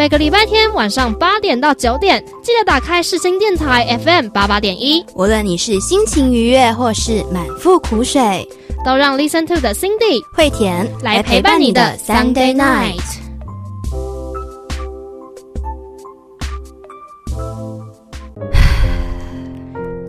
[0.00, 5.04] 每个礼拜天晚上八点到九点，记得打开世新电台 FM 八八点一。
[5.14, 8.48] 无论你是心情愉悦或是满腹苦水，
[8.82, 12.98] 都让 Listen to 的 Cindy 惠田来陪伴你的 Sunday night。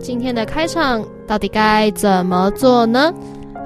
[0.00, 3.12] 今天的开场到底该怎么做呢？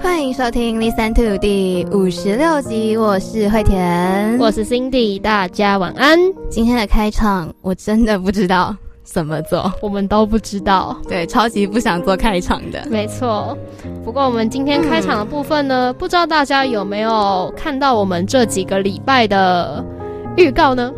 [0.01, 6.19] 欢迎收听《Listen to》第五十六集，我是惠田，我是 Cindy，大家晚安。
[6.51, 13.57] 今天的开场我真的不知道怎么做，我们都不知道，对，超级不想做开场的，没错。
[14.05, 19.85] 不过我们今天开场的部分呢，不知道大家有没有看到我们这几个礼拜的
[20.37, 20.93] 预告呢？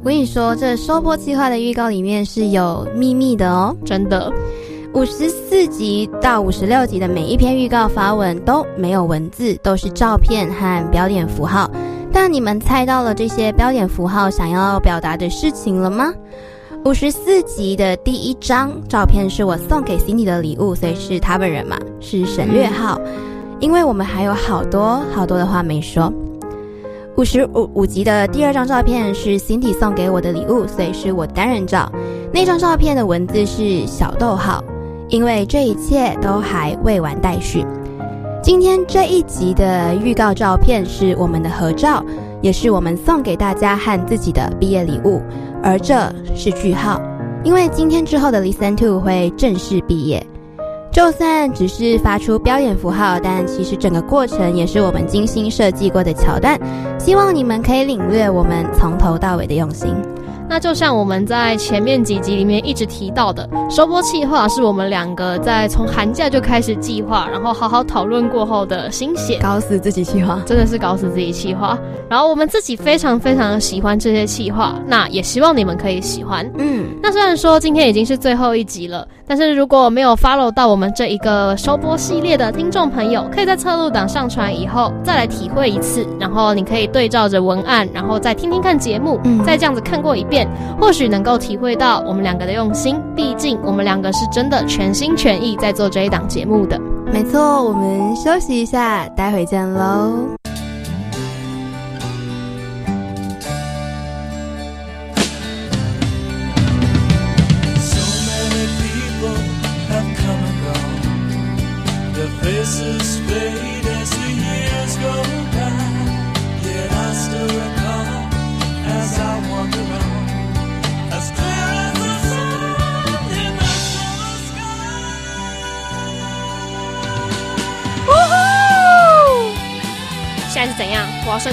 [0.00, 4.32] 我跟你说，这收播计划的预告里面是有秘密的哦，真的。
[4.98, 11.70] 五十四集到五十六集的每一篇预告发文都没有文字，都是照片和标点符号。
[12.12, 16.12] 但你们猜到了这些标点符号想要表达的事情了吗？
[16.84, 23.00] 五十四集的第一张照片是我送给 Cindy 的礼物，所以是他本人嘛，是省略号，
[23.60, 26.12] 因为我们还有好多好多的话没说。
[27.16, 31.88] 五十五五集的第二张照片是 Cindy 送给我的礼物，所以是我单人照，
[32.32, 34.60] 那张照片的文字是小逗号。
[35.08, 37.64] 因为这一切都还未完待续。
[38.42, 42.04] 今天这一集的预告照片是我们的合照，
[42.40, 45.20] 也是我们送给大家和自己的毕业礼物。
[45.62, 47.00] 而这是句号，
[47.42, 50.24] 因为今天之后的 Listen to 会正式毕业。
[50.90, 56.58] 就算只是发出标点符号，但其实整个过程也是我们精心设计过的桥段。
[56.98, 59.94] 希望你们可以领略我们从头到尾的用心。
[60.48, 71.78] 那就像我们在前面几集里面一直提到的，收播计划是我们两个在从寒假就开始计划，然后好好讨论过后的心血，搞死自己计划，真的是搞死自己计划。
[72.08, 76.50] 然后我们自己非常非常的喜欢这些计划，那也希望你们可以喜欢。
[76.56, 90.37] 嗯，那虽然说今天已经是最后一集了，但是如果没有 follow 到我们这一个收播系列的听众朋友，可以在侧录档上传以后再来体会一次，然后你可以对照着文案，然后再听听看节目，再这样子看过一遍。
[90.80, 96.78] 或许能够体会到我们两个的用心，毕竟我们两个是真的全心全意在做这一档节目的。
[97.12, 100.37] 没错，我们休息一下，待会见喽。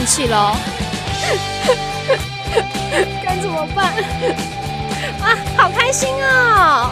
[0.06, 0.56] 气了，
[3.24, 3.94] 该怎么办？
[5.22, 6.92] 啊，好开心哦！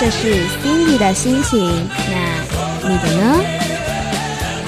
[0.00, 2.14] 这是 Cindy 的心情，那
[2.88, 3.40] 你的呢？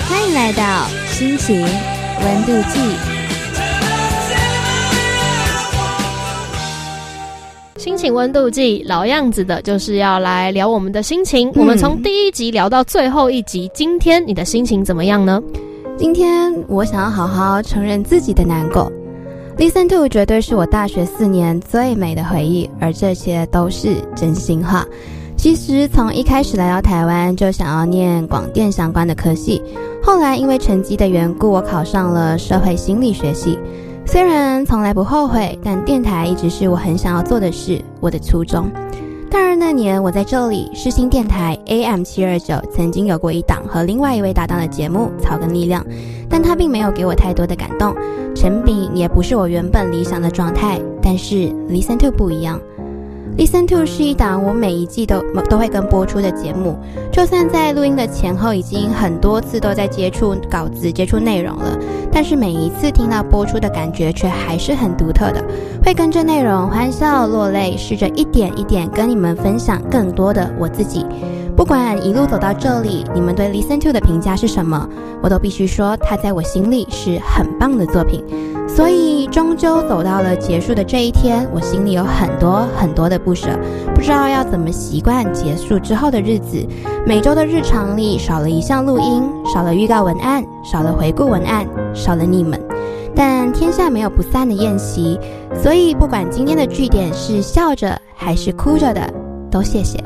[0.08, 2.96] 欢迎来到心情温度计。
[7.80, 11.50] 心情温度计，老样子的，就是要来聊我们的心情。
[11.54, 15.42] 我们从第一集聊到最后一集，今天你的心情怎么样呢？
[15.96, 18.92] 今天我想要好好承认自己的难过。
[19.56, 24.84] Listen to 绝对是我大学四年最美的回忆，而这些都是真心话。
[25.38, 29.62] 其实从一开始来到台湾就想要念广电相关的科系，
[30.02, 33.58] 后来因为成绩的缘故，我考上了社会心理学系。
[34.10, 38.68] 虽然从来不后悔，但电台一直是我很想要做的事，我的初衷。
[39.30, 45.80] 大二那年，我在这里世新电台 AM 七二九曾经有过一档和另外一位搭档的节目《草根力量》，
[46.28, 47.94] 但他并没有给我太多的感动，
[48.34, 50.80] 成品也不是我原本理想的状态。
[51.00, 51.36] 但是
[51.68, 52.60] Listen to 不一样，
[53.38, 56.76] Listen to 是一档我每一季都都会跟播出的节目，
[57.10, 61.78] 就算在录音的前后已经很多次都在接触稿子、接触内容了，
[62.12, 65.42] 但是每一次听到播出的感觉却还是很独特的，
[65.82, 71.06] 会跟着内容欢笑落泪，试着一点一点跟你们分享更多的我自己。
[71.60, 74.88] 不管一路走到这里，你们对 Listen to 的评价是什么，
[75.22, 78.24] 我都必须说，它在我心里是很棒的作品。
[78.66, 83.50] 所以，终究走到了结束的这一天，我心里有很多很多的不舍，
[83.94, 86.66] 不知道要怎么习惯结束之后的日子。
[87.06, 89.22] 每周的日常里少了一项录音，
[89.52, 92.58] 少了预告文案，少了回顾文案，少了你们。
[93.14, 95.20] 但天下没有不散的宴席，
[95.54, 99.12] 所以不管今天的据点是笑着还是哭着的，
[99.50, 100.02] 都谢谢。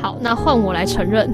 [0.00, 1.32] 好，那换我来承认，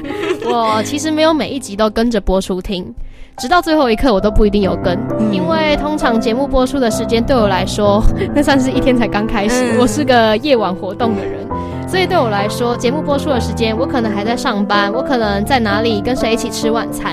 [0.44, 2.94] 我其实没有每一集都跟着播出听。
[3.38, 4.98] 直到最后一刻，我都不一定有跟，
[5.30, 8.02] 因为通常节目播出的时间对我来说，
[8.34, 9.76] 那算是一天才刚开始。
[9.78, 11.46] 我是个夜晚活动的人，
[11.86, 17.12] 所以对我来说，节目播出的时间，我可能还在上班，我可能在哪里跟谁一起吃晚餐。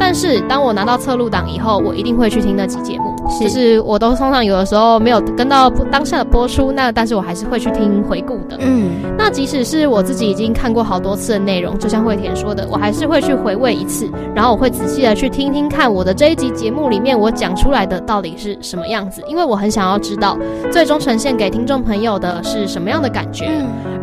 [0.00, 3.11] 但是当我拿到侧录档以后，我一定会去听那集节目。
[3.40, 8.56] 就是我都通常有的时候没有跟到当下的播出，那但是我还是会去听回顾的。
[8.60, 20.38] 嗯，那即使是我自己已经看过好多次的内容，就像惠田说的，我还是会去回味一次，然后我会仔细的去听听看我的这一集节目里面我讲出来的到底是什么样子，因为我很想要知道
[20.70, 23.50] 最终呈现给听众朋友的是什么样的感觉。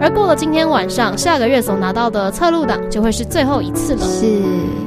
[0.01, 4.01] 而过了今天晚上，下个月所拿到的侧录档就会是最后一次了。
[4.01, 4.41] 是，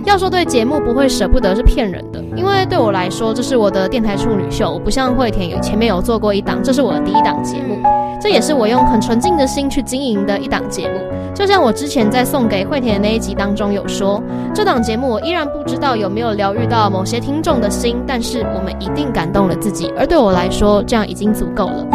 [0.06, 7.78] 要说对节目不会舍不得是骗人的，因为对我来说，这是我的电台处女秀，我不像惠田有前面有做过一档，这是我的第一档节目，
[8.20, 10.94] 这也是我用很纯净的心去经营的一档节目。
[11.34, 14.22] 就像我之前在送给惠田的那一集当中有说，
[14.54, 21.86] 这档节目我依然不知道有没有疗愈到某些听众的心，但是我们一定感动了自己，而对我来说，这样已经足够了。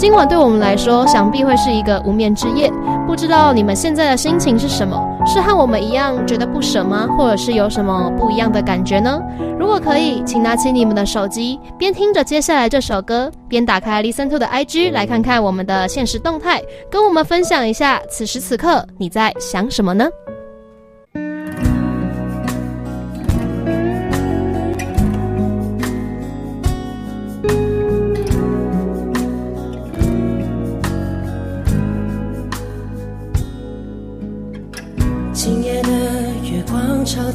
[0.00, 2.72] 今晚对我们来说，想必会是一个无眠之夜。
[3.06, 4.98] 不知道你们现在的心情是什么？
[5.26, 7.06] 是和我们一样觉得不舍吗？
[7.18, 9.20] 或者是有什么不一样的感觉呢？
[9.58, 20.08] 如果可以，请拿起你们的手机，边听着接下来这首歌，边打开 Listen to 的 IG 来看看我们的现实动态，跟我们分享一下此时此刻你在想什么呢？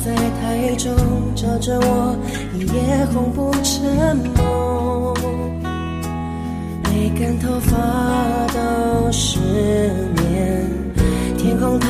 [0.06, 0.94] 在台中
[1.34, 2.16] 照着我，
[2.54, 5.16] 一夜红不成梦，
[6.84, 7.76] 每根头发
[8.54, 9.40] 都失
[10.16, 10.62] 眠。
[11.40, 11.88] 天空它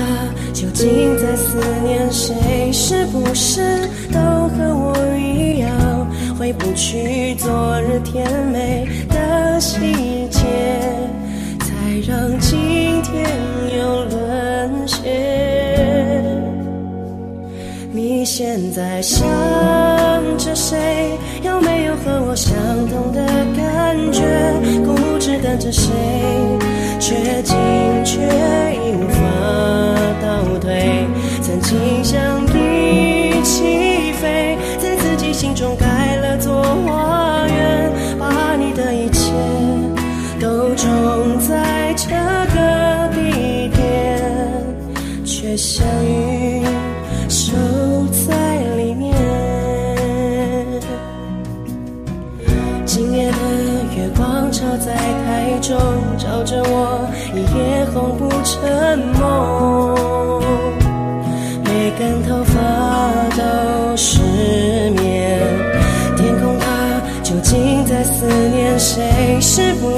[0.53, 2.71] 究竟在思念谁？
[2.71, 4.17] 是不是都
[4.47, 5.69] 和我一样，
[6.39, 10.39] 回不去昨日甜美的细节，
[11.59, 13.29] 才让今天
[13.77, 15.74] 又沦陷？
[18.17, 19.27] 你现在想
[20.37, 20.77] 着谁？
[21.43, 22.55] 有没有和我相
[22.87, 23.27] 同的
[23.57, 24.23] 感觉？
[24.85, 25.91] 固执等着谁？
[26.97, 27.13] 却
[27.43, 27.57] 进
[28.05, 28.21] 却
[28.79, 29.19] 无法
[30.21, 31.05] 倒退。
[31.41, 39.33] 曾经想一起飞，在自己心中盖了座花园，把你的一切
[40.39, 42.11] 都种在这
[42.55, 44.23] 个地点，
[45.25, 46.34] 却相遇。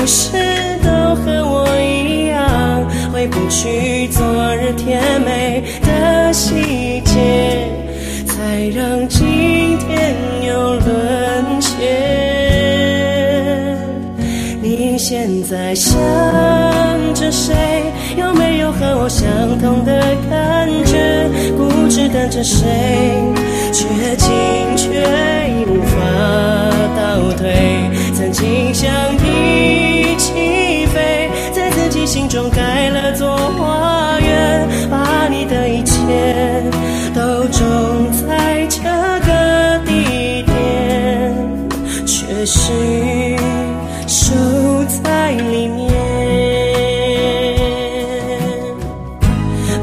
[0.07, 0.31] 是
[0.81, 2.39] 都和我一样，
[3.11, 4.23] 回不去昨
[4.55, 7.67] 日甜美的细节，
[8.25, 10.15] 才让今天
[10.47, 11.75] 又沦陷。
[14.61, 15.99] 你现在想
[17.13, 17.53] 着谁？
[18.15, 19.27] 有没有和我相
[19.59, 21.29] 同的感觉？
[21.57, 22.65] 固执等着谁？
[23.73, 23.85] 却
[24.15, 24.27] 进
[24.77, 24.87] 却
[25.51, 25.99] 已无法
[26.95, 27.43] 倒退。
[28.15, 29.26] 曾经想一起飞，在自己
[32.17, 35.93] 心中盖了座花园，把你的一切
[37.13, 38.81] 都种在这
[39.27, 40.49] 个地点，
[42.07, 43.37] 却是。
[44.07, 44.33] 守
[45.03, 45.93] 在里面，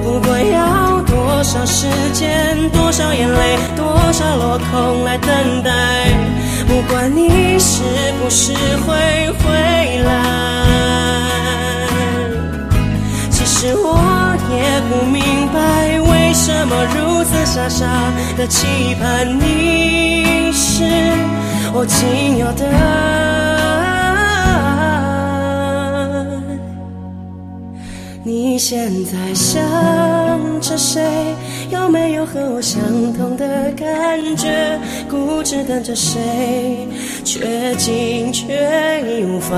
[0.02, 5.70] 不管要多少时间，多少眼泪，多少落空来等待，
[6.66, 7.82] 不管你是
[8.20, 9.23] 不是会
[16.64, 17.84] 为什么如此傻傻
[18.38, 18.66] 的期
[18.98, 20.82] 盼，你是
[21.74, 22.64] 我仅有的。
[28.22, 29.60] 你现在想
[30.62, 31.02] 着谁？
[31.68, 32.80] 有没有和我相
[33.12, 34.80] 同的感觉？
[35.10, 36.88] 固执等着谁？
[37.24, 39.54] 却进却无法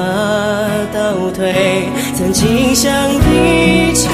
[0.93, 1.85] 倒退。
[2.17, 4.09] 曾经想一起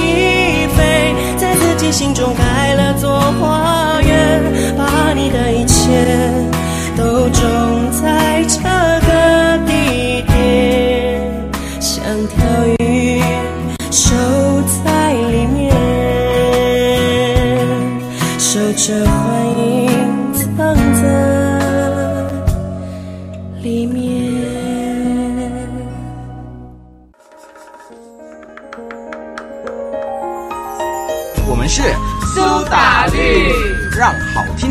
[0.76, 1.14] 飞，
[1.54, 4.42] 自己心中开了座花园，
[4.76, 6.04] 把你的一切
[6.96, 8.58] 都种在这
[9.06, 10.21] 个地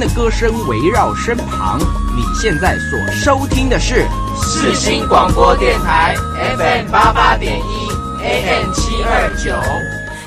[0.02, 1.80] 的歌声围绕身旁。
[2.16, 4.08] 你现在所收听的是
[4.42, 6.16] 世新广播电台
[6.58, 7.92] FM 八八点一。
[8.24, 9.52] AM 七二九，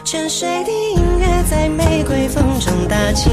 [0.04, 3.30] 沉睡的音乐在玫瑰风中打起，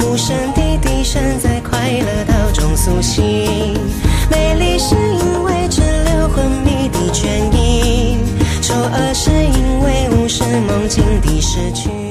[0.00, 3.76] 无声的笛声在快乐岛中苏醒。
[4.30, 8.18] 美丽是因为只留昏迷的倦意，
[8.60, 12.03] 丑恶是因为无视梦境的失去。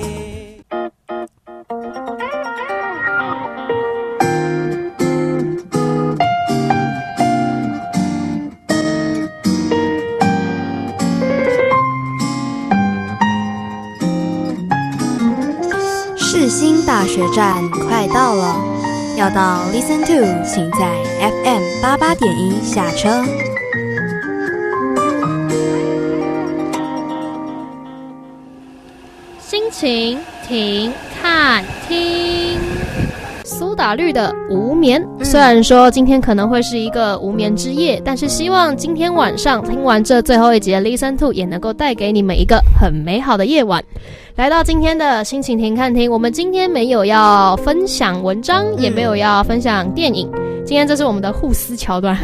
[17.34, 18.56] 站快到了，
[19.18, 21.04] 要到 Listen to，请在
[21.44, 23.26] FM 八八点一下车。
[29.40, 32.60] 心情停看听，
[33.44, 35.02] 苏打绿的无眠。
[35.22, 43.82] 虽然说今天可能会是一个无眠之夜，但是希望今天晚上听完这最后一集的 Listen to，也能够带给你们一个很美好的夜晚。
[44.36, 50.30] 来到今天的心情停看听，我们今天没有要分享文章，也没有要分享电影。
[50.66, 52.18] 今天这是我们的互撕桥段，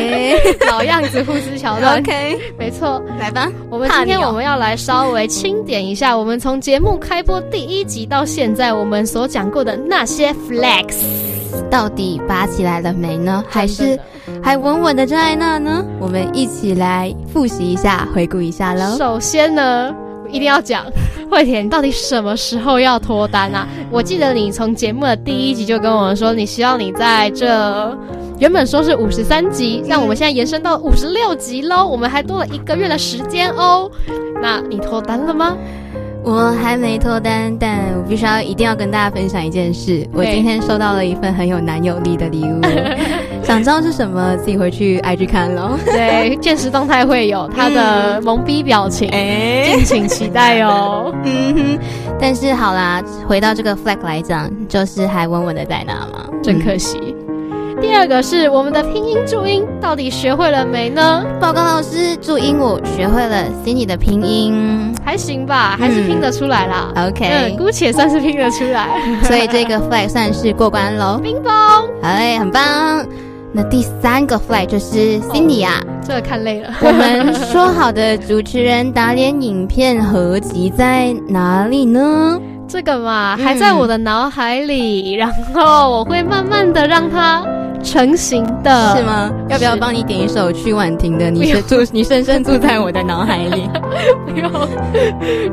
[0.70, 1.98] 老样子互撕桥段。
[1.98, 3.50] OK，没错，来吧。
[3.68, 10.96] 我们今天我们要来稍微清点一下，我们从节目开播第一集到现在，我们所讲过的那些 flags，
[11.70, 13.42] 到底拔起来了没呢？
[13.48, 13.98] 还是
[14.42, 15.84] 还稳稳的站在那呢？
[16.00, 18.96] 我们一起来复习一下，回顾一下喽。
[18.96, 19.94] 首先呢。
[20.30, 20.84] 一定要讲，
[21.30, 23.66] 惠田，你到底什么时候要脱单啊？
[23.90, 27.96] 我记得你从节目的第一集就跟我们说，你希望你在这
[28.38, 33.90] 原本说是五十三集，但我们现在延伸到五十六集喽，我们还多了一个月的时间哦。
[34.42, 35.56] 那你脱单了吗？
[36.30, 42.60] 我还没脱单，但我必须要一定要跟大家分享一件事，我今天收到了一份很有男友力的礼物。
[43.42, 45.78] 想知道是什么，自己回去 IG 看喽。
[45.86, 51.10] 对，现实动态会有他的懵逼表情，敬请期待哦。
[51.24, 51.78] 嗯哼，
[52.20, 57.16] 但是好啦，回到这个 flag 来讲，就是还稳稳的在那嘛，真可惜。
[57.80, 61.24] 第二个是我们的拼音注音，到底学会了没呢？
[61.40, 66.92] 报告老师，注音我学会了，Cindy 的拼音还行吧，还是拼得出来啦。
[66.96, 68.88] OK，姑且算是拼得出来，
[69.22, 71.18] 所以这个 flag 算是过关喽。
[71.22, 71.52] 冰崩，
[72.02, 73.06] 哎，很棒。
[73.52, 76.68] 那第三个 flag 就是 Cindy 啊，这个看累了。
[76.82, 82.38] 我们说好的主持人打脸影片合集在哪里呢？
[82.68, 87.42] 这个嘛，还在我的脑海里，然后我会慢慢的让它。
[87.82, 89.30] 成型的是吗？
[89.48, 91.30] 要不要帮你点一首曲婉婷的？
[91.30, 93.68] 你是住，你深深住在我的脑海里。
[94.26, 94.50] 不用，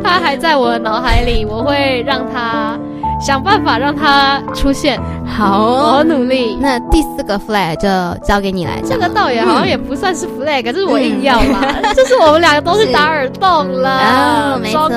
[0.04, 2.78] 他还在我的脑海里，我会让他
[3.20, 5.00] 想办法让他出现。
[5.26, 6.58] 好，我努力。
[6.62, 7.88] 那第四个 flag 就
[8.26, 8.82] 交给你来。
[8.88, 11.62] 这个倒也好像也不算是 flag，这是我硬要嘛。
[11.96, 14.90] 就是我们两个都是打耳洞了，没错。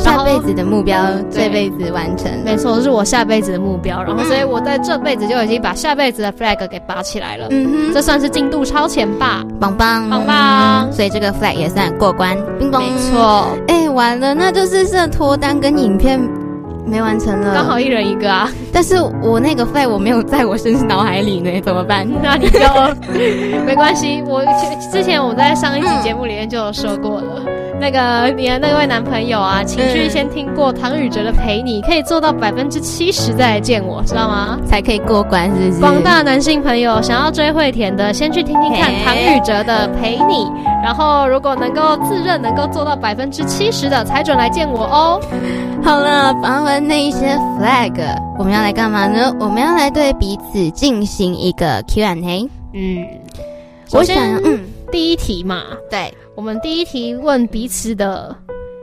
[0.00, 0.98] 下辈子的目标，
[1.30, 2.30] 这辈子完成。
[2.44, 4.02] 没错，这是我下辈子的目标。
[4.02, 7.48] 然后，所以我在这辈子就已经把下辈子的 flag 给拔起来了。
[7.50, 9.44] 嗯哼，这算是进度超前吧？
[9.60, 10.92] 棒棒棒棒！
[10.92, 12.36] 所以这个 flag 也算过关。
[12.58, 13.48] 没错。
[13.68, 16.18] 哎，完了，那就是剩脱单跟影片
[16.86, 17.54] 没完成了。
[17.54, 18.50] 刚好一人一个啊。
[18.72, 22.08] 但是我那个 flag 我没有在我身脑海里呢，怎么办？
[22.22, 22.60] 那你就
[23.66, 24.22] 没关系。
[24.26, 24.42] 我
[24.92, 27.42] 之前我在上一集节目里面就有说过了。
[27.80, 34.58] 那个你的那位男朋友啊，请去先听过唐禹哲的《陪你》，可以做到百分之七十再来见我，知道吗？
[34.66, 35.80] 才可以过关，是不是？
[35.80, 40.44] 广大男性朋友想要追惠田的，先去听听看唐禹哲的《陪你》，
[40.84, 45.20] 然后如果能够自认能够做到百分之七十的，才准来见我哦。
[45.82, 47.94] 好了，发完那一些 flag，
[48.38, 49.34] 我们要来干嘛呢？
[49.40, 52.46] 我们要来对彼此进行一个 Q&A。
[52.74, 53.06] 嗯，
[53.92, 54.60] 我想，嗯，
[54.92, 58.34] 第一题嘛，对，我们第一题问彼此的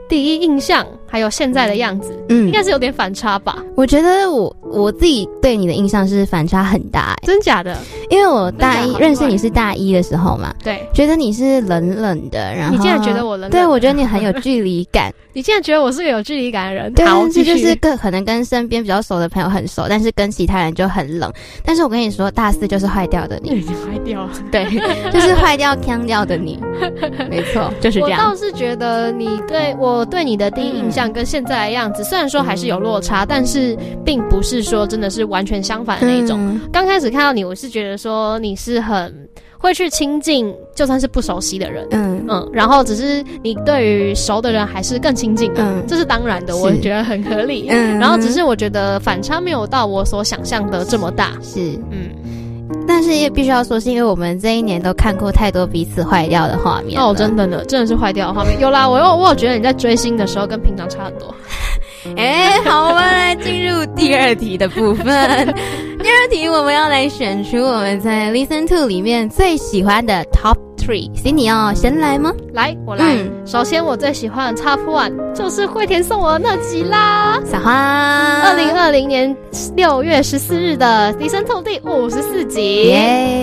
[0.08, 0.86] 第一印象。
[1.10, 3.58] 还有现在的样子，嗯，应该是有点反差吧。
[3.76, 7.76] 我觉得我我自己对你的印象是反差很大，真假的？
[8.10, 21.32] 因为我大一认识你是大一的时候嘛，对，觉得你是冷冷的，然后你竟然觉得我冷，对我觉得你很有距离感， 你竟然觉得我是个有距离感的人，对，这就是跟可能跟身边比较熟的朋友很熟，但是跟其他人就很冷。
[21.64, 23.50] 但是我跟你说，大四就是坏掉的你，
[23.86, 24.64] 坏掉， 对，
[25.10, 26.58] 就是坏掉、腔掉的你，
[27.30, 28.20] 没错，就是这样。
[28.20, 30.97] 我倒是觉得你对我对你的第一印象。
[30.98, 36.60] 像跟现在的样子，虽然说还是有落差，但是并不是说真的是完全相反的那种。
[36.72, 39.28] 刚开始看到你，我是觉得说你是很
[39.58, 42.24] 会去亲近，就算是不熟悉的人，嗯。
[42.28, 47.68] 嗯，然后只是你对于熟的人还是更亲近，嗯，这是当然的，我觉得很合理。
[47.70, 51.60] 嗯，然后只是我觉得反差没有到我所想象的这么大，是。
[51.92, 52.10] 嗯。
[52.86, 57.00] 但是也必须要说，是因为我们这一年都看过太多彼此坏掉的画面。
[57.00, 58.58] 哦，真的呢，真的是坏掉的画面。
[58.60, 61.34] 有啦，我有我有觉得你在追星的时候跟平常差很多。
[62.16, 65.06] 哎，好，我们来进入第二题的部分。
[66.02, 70.67] 第二题我们要来选出我们在 Listen To 里面最喜欢的 Top。
[70.88, 72.32] 所以你要先来吗？
[72.54, 73.16] 来，我来。
[73.44, 77.38] 首先，我最喜欢的 Top One 就是惠田送我的那集啦。
[77.44, 79.36] 小花，二零二零年
[79.76, 82.90] 六月十四日的《迪生透》第五十四集，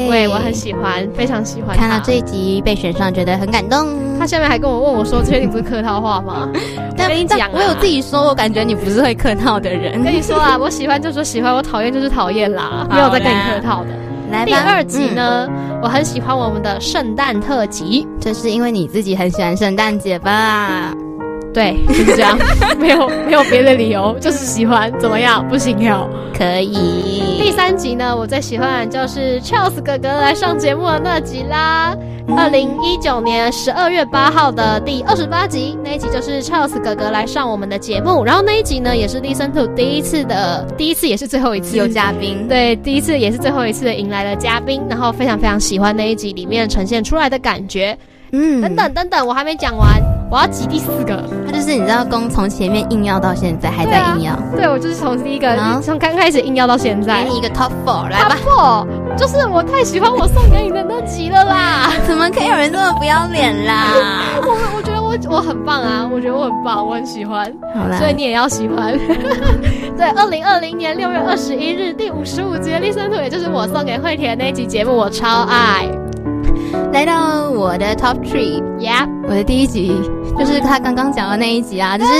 [0.10, 1.78] 对，我很喜欢，非常喜欢。
[1.78, 3.88] 看到这一集被选上，觉得很感动。
[4.18, 6.50] 他下面还跟我问我说：“确定不是客套话吗？”
[6.98, 10.04] 我跟你讲，我有自己说，我感觉你不是会客套的人。
[10.04, 13.90] 跟你说啊，我喜欢就说喜欢，我讨厌就是讨厌啦，没有在跟你客套的。
[14.46, 15.48] 第二集呢，
[15.82, 20.94] 我很喜欢我们的圣诞特辑，这是因为你自己很喜欢圣诞节吧？
[21.56, 22.38] 对，就是这样，
[22.78, 24.92] 没有没有别的理由，就是喜欢。
[25.00, 25.48] 怎么样？
[25.48, 26.06] 不行要
[26.38, 27.40] 可以。
[27.42, 31.96] 第三集呢，我最喜欢的就是 Charles 哥哥来上节目的那集啦。
[32.36, 38.26] 二零一九年十二月八号的第二十八集，那一集就是 Charles 哥哥来上我们的节目。
[38.26, 42.48] 然后那一集呢，也是 Listen to 第一次的第一次，也是最后一次有嘉宾。
[42.50, 44.82] 对，第一次也是最后一次迎来了嘉宾。
[44.90, 47.98] 然后非常非常喜欢那一集里面呈现出来的感觉。
[48.32, 51.24] 嗯，等等等等，我还没讲完，我要集第四个。
[51.46, 54.36] 他就是你知道，公从前面硬要到现在还在硬要。
[54.56, 57.24] 对，我就是从第一个，从刚开始硬要到现在。
[57.24, 58.36] 给你一个 top four 来吧。
[58.36, 61.92] top four 就是我太喜欢我送给你的那集了啦。
[62.08, 63.94] 怎么可以有人这么不要脸啦？
[64.42, 67.52] 我我觉得我我很棒啊，我觉得我很棒，我很喜欢。
[67.74, 68.98] 好啦，所以你也要喜欢。
[69.98, 75.88] 对，二零二零年六月二十一日第五十五集的《立生图》，也就是我送给惠田那一集节目，我超爱。
[76.96, 79.92] 来到我的 top three，Yeah，我的第一集
[80.40, 82.12] 就是他刚刚讲的那一集啊，就是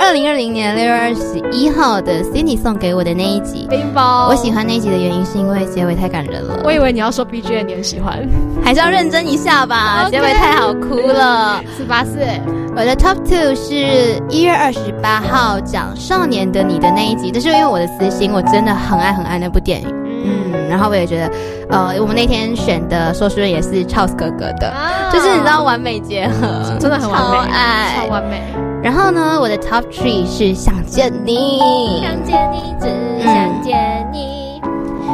[0.00, 3.66] 二零二零年六月二十一号的 Cindy 送给我的那一集。
[3.68, 6.58] 冰包，我喜欢那一集的原因是因为结尾太感人了。
[6.64, 8.26] 我以为你要说 BGM 你很喜欢，
[8.64, 11.62] 还是要认真一下吧，结尾太好哭了。
[11.76, 12.18] 四八四，
[12.74, 20.03] 我的 top two 是一月二十八号讲少年的你的那一集，这是因为我的私心，我真的很爱很爱那部电影。
[20.74, 21.30] 嗯，然后我也觉得，
[21.70, 24.72] 呃，我们那天选的说书人也是 Charles 哥哥的，
[25.12, 27.48] 就是你知道完美结合，真的很完美，
[27.96, 28.42] 超完美。
[28.82, 32.88] 然后呢，我的 Top Three 是想见你，想见你，只
[33.24, 34.60] 想见你。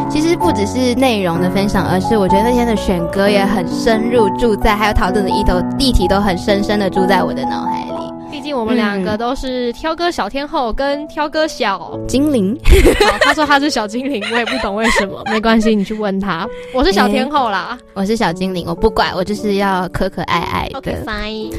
[0.08, 7.89] 其实不只是内容的分享，而是我觉得那天的选歌也很深入住在，还有讨论的一头地题都很深深的住在我的脑海里。
[8.30, 12.56] 毕竟我们两个都是挑歌小天后跟挑歌小精灵。
[13.20, 15.22] 他说他是小精灵，我也不懂为什么。
[15.30, 16.48] 没关系，你去问他。
[16.72, 20.78] 我是小天后啦，我是小精灵，我不管，我就是要可可爱爱的。
[20.78, 21.52] OK，fine。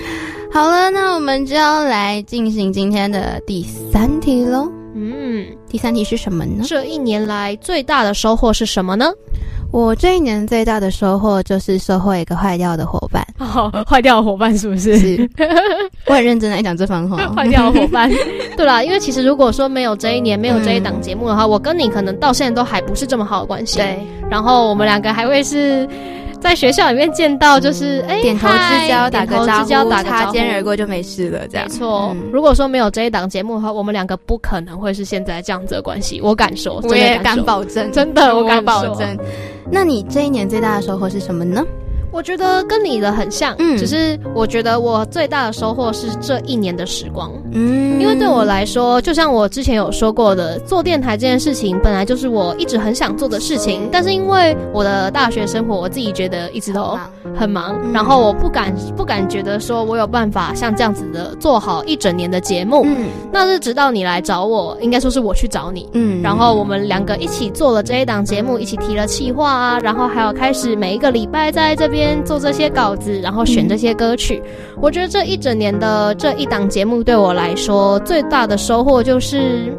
[0.51, 4.71] 好了，那我们就要来进行今天的第三题喽。
[4.93, 6.63] 嗯，第三题是什么呢？
[6.67, 9.11] 这一年来最大的收获是什么呢？
[9.71, 13.25] 我这一年最大的收获就是收获一个坏掉的伙伴。
[13.39, 14.97] 哦，坏掉的伙伴是不是？
[14.99, 15.29] 是。
[16.07, 17.17] 我很认真来讲这番话。
[17.35, 18.11] 坏掉的伙伴，
[18.57, 23.77] 对啦，因为其实如果说没有这一年，没有这一档节目的话，我跟你可能到现在都还不是这么好的关系。
[23.77, 23.99] 对。
[24.29, 25.87] 然后我们两个还会是。
[26.41, 31.67] 在学校里面见到就是哎，点头之交，打个招呼，擦肩而过就没事了，这样。
[31.69, 36.19] 没错，如果说没有这一档节目的话，我们两个不可能会是现在这样子的关系。
[36.19, 39.17] 我敢说，我也敢保证，真的，我敢保证。
[39.69, 41.63] 那你这一年最大的收获是什么呢？
[42.11, 56.99] 我觉得跟你的很像，嗯，只是我觉得我最大的收获是这一年的时光，嗯，因为对我来说，就像我之前有说过的，做电台这件事情本来就是我一直很想做的事情，但是因为我的大学生活，我自己觉得一直都
[57.33, 72.00] 很忙，然后我不敢不敢觉得说我有办法像这样子的做好一整年的节目，嗯，那是直到你来找我，应该说是我去找你，嗯，然后我们两个一起做了这一档节目，一起提了企划啊，然后还有开始每一个礼拜在这边。
[72.23, 74.41] 做这些稿子，然后选这些歌曲，
[74.81, 79.73] 我觉得这一整年的这一档节目对我来说最大的收获就是。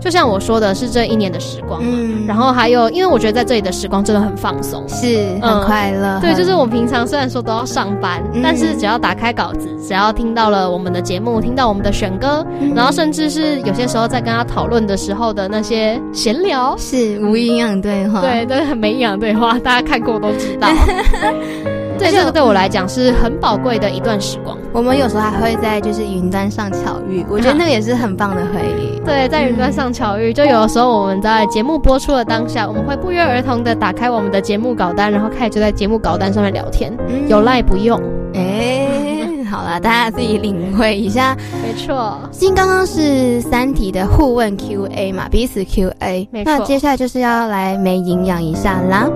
[0.00, 1.98] 就像我说的，是这一年的时光嘛。
[2.26, 6.18] 然后还有，因为我觉得在这里的时光真的很放松，是很快乐。
[6.20, 20.68] 对，就是我平常虽然说都要上班，但是只要打开稿子，只要听到了我们的节目，听到我们的选歌，然后甚至是有些时候在跟他讨论的时候的那些闲聊，是无营养对话，对，都是很没营养对话，大家看过都知道。
[22.00, 24.56] 对，这个对我来讲是很宝贵的一段时光。
[24.72, 28.98] 我们有时候还会在就是云端上巧遇，我觉得那个也是很棒的回忆。
[29.04, 36.96] 对，在云端上巧遇，就有的时候我们在节目播出的当下，我们会不约而同的打开我们的节目稿单，然后开始就在节目稿单上面聊天。
[37.28, 38.00] 有赖不用，
[38.34, 38.86] 哎，
[39.50, 41.36] 好了，大家自己领会一下。
[41.62, 46.28] 没错，今刚刚是三题的互问 Q A 嘛，彼此 Q A。
[46.30, 49.08] 那接下来就是要来没营养一下啦。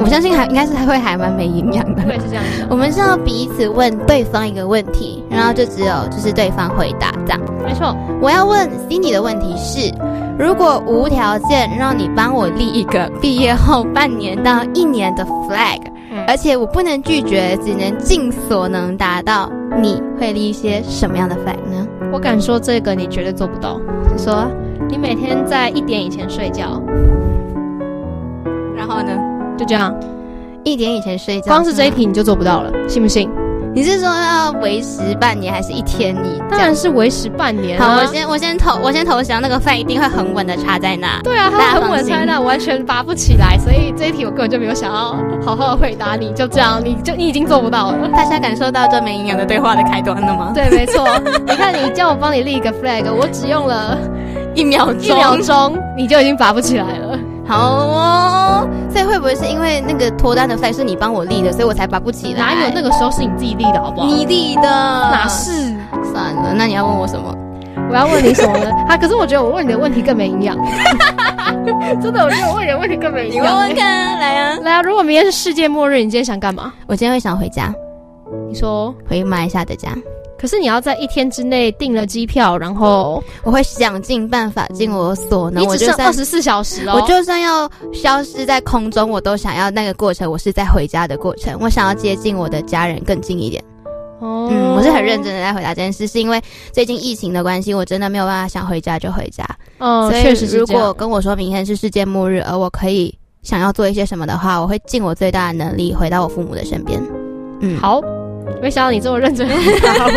[0.00, 2.02] 我相信还应该是还会还蛮没营养的。
[2.04, 2.66] 对，是这样子。
[2.70, 7.40] 我们是要彼此问对方一个问题，然后就只有就是对方回答这样。
[7.66, 7.96] 没错。
[8.20, 9.92] 我要问 Cindy 的问题是：
[10.38, 15.80] 如果无条件让你帮我立一个毕业后半年到一年的 flag，
[16.26, 21.86] 而且我不能拒绝，只能尽所能达到，你会立一些什么样的 flag 呢？
[22.12, 23.80] 我敢说这个你绝对做不到。
[24.10, 24.50] 你说，
[24.88, 26.82] 你每天在一点以前睡觉，
[28.76, 29.12] 然后呢？
[29.58, 29.92] 就这样，
[30.62, 33.28] 一点以前睡觉，光是这一题你就做不到了，信不信？
[33.74, 36.14] 你是说要维持半年，还是一天？
[36.14, 37.78] 你当然是维持半年。
[37.78, 41.20] 好，我先我先投我先投降，那个饭一定会很稳的插在那。
[41.22, 43.58] 对啊，它很稳插在那，完全拔不起来。
[43.58, 48.08] 所以这一题我根本就没有想要好好的回答你，就这样，你就你已经做不到了。
[48.08, 50.50] 大家感受到这没营养的对话的开端了吗？
[50.54, 51.06] 对，没错。
[51.46, 53.96] 你看，你叫我帮你立一个 flag，我只用了
[54.54, 57.07] 一秒钟，一秒钟你就已经拔不起来了。
[57.48, 62.40] 好哦，所以会不会是因为那个脱单的赛是你帮我立的，所以我才拔不起来？
[62.40, 64.06] 哪有那个时候是你自己立的，好不好？
[64.06, 65.74] 你立的，哪是？
[66.12, 67.34] 算了，那你要问我什么？
[67.90, 68.70] 我要问你什么呢？
[68.86, 70.56] 啊，可是我觉得我问你的问题更没营养。
[72.02, 73.44] 真的，我觉得我问你的问题更没营养。
[73.44, 74.82] 你问问看，来啊，来啊！
[74.82, 76.72] 如果明天是世界末日，你今天想干嘛？
[76.86, 77.72] 我今天会想回家。
[78.46, 79.88] 你说回马来西亚的家。
[80.38, 85.62] 可是你要在一天之内订了机票，然后我会想尽办法，尽我所能。
[85.62, 93.62] 你只剩二十四小时哦，我就算要消失在空中，我都想要那个过程，我是在回家的过程，我想要接近我的家人更近一点。
[94.20, 96.40] 哦，嗯，我是很认真的在回答这件事，是因为
[96.72, 99.44] 最近疫情的关系，我真的没有办法想回家就回家。
[99.78, 107.00] 哦，确实，如果跟我说明天是世界末日，而我可以想要做一些什么的话，我会尽我最大的能力回到我父母的身边。
[107.60, 108.00] 嗯，好。
[108.60, 110.10] 没想到你这么认真回答我，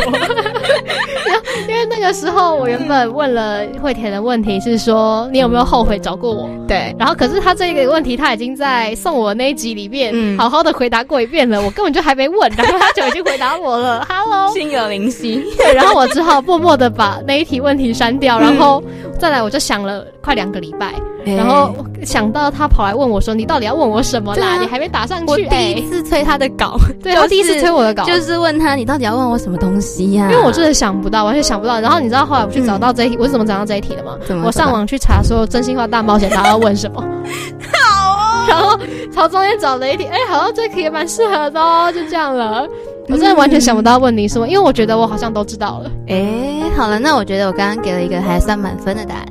[1.67, 6.49] 因为那个时候我原本问了惠田的问题是说你有没有后悔找过我？
[6.67, 14.05] 对，然后可是他这个问题他已经在送我那一集里面好好的回答过一遍了，我根本就还没问，然后他就已经回答我了。
[14.09, 15.43] Hello，心有灵犀。
[15.57, 18.83] 对，然后我只好默默的把那一题问题删掉，然后
[19.19, 20.93] 再来我就想了快两个礼拜。
[21.25, 24.57] 然后想到他跑来问我说：“你到底要问我什么啦？
[24.59, 31.79] 你还没打上去。”我第一次催他的稿，对， 我第一次催我的稿，就是问他：“你到底要问我什么东西呀？”因为我真的想不到，完全想不到。
[31.79, 34.17] 然后你知道后来我去找到这一题，我是怎么找到这一题的吗？
[34.43, 37.01] 我上网去查说真心话大冒险他要问什么，
[37.71, 38.45] 好哦。
[38.47, 38.77] 然后
[39.13, 42.67] 朝中间找了一题，哎，好像这题也蛮适合的哦，就这样了。
[43.09, 45.91] 我真的完全想不到问你什么，因为我觉得我好像都知道了。
[46.07, 49.25] 哎，好了，那我觉得我刚刚给了一个还算满分的答案。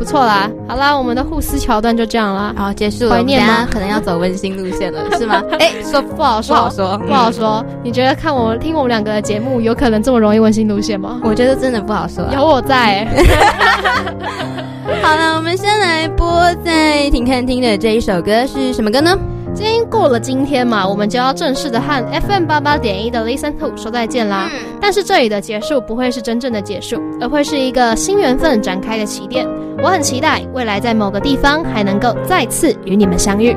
[0.00, 3.10] 不错啦，好啦，我们的互撕桥段就这样啦，然后结束了。
[3.10, 3.68] 怀念吗？
[3.70, 5.42] 可能要走温馨路线了，是吗？
[5.60, 7.62] 哎，说不好说，不好说，不好说。
[7.84, 11.20] 你觉得看我听我们两个的节目，有可能这么容易温馨路线吗？
[11.22, 12.24] 我觉得真的不好说。
[12.32, 13.06] 有我在。
[15.02, 19.14] 好了，我们先来播在听看听的这一首歌是什么歌呢？
[19.52, 24.48] 今天过了今天嘛，我们就要正式的和 FM 八八点一的 Listen to 说再见啦。
[24.80, 29.46] 但是这里的结束不会是真正的结束，而会是一个新缘分展开的起点。
[29.82, 33.54] 我很期待未来在某个地方还能够再次与你们相遇。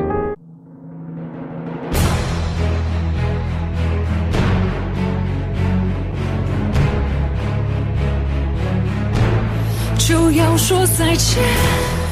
[9.98, 12.03] 就要说再见。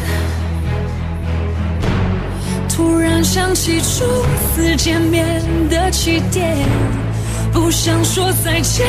[3.34, 4.04] 想起初
[4.54, 6.54] 次见面的起点，
[7.54, 8.86] 不想说再见。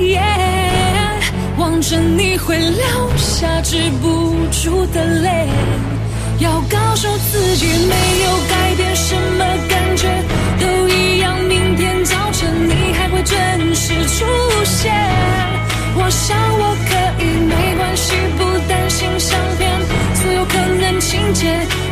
[0.00, 0.20] 耶，
[1.56, 2.84] 望着你会流
[3.16, 5.46] 下止不住的泪，
[6.40, 7.94] 要告诉自己没
[8.24, 10.08] 有改变，什么感觉
[10.58, 11.40] 都一样。
[11.44, 14.24] 明天早晨你还会准时出
[14.64, 14.92] 现。
[15.94, 19.70] 我想我可以，没关系，不担心相片，
[20.16, 21.46] 所有可能情节，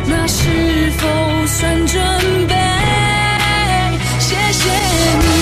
[0.09, 2.55] 那是否算准备？
[4.19, 4.69] 谢谢
[5.19, 5.36] 你，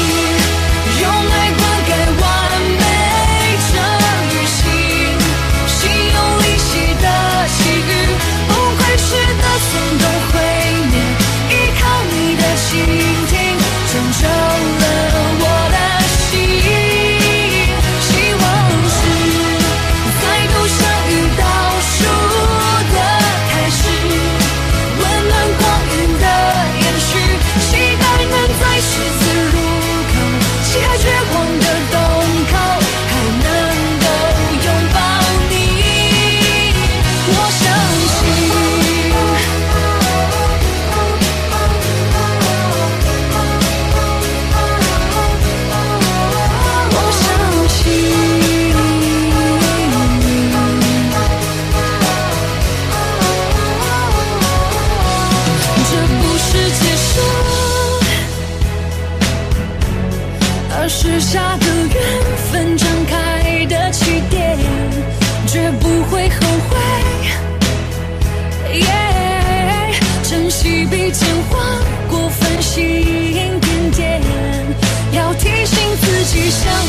[76.55, 76.84] 自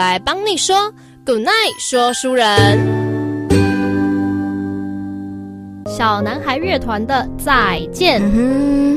[0.00, 0.74] 来帮你说。
[1.26, 2.48] Good night，说书人。
[5.86, 8.22] 小男孩乐团的《再见》，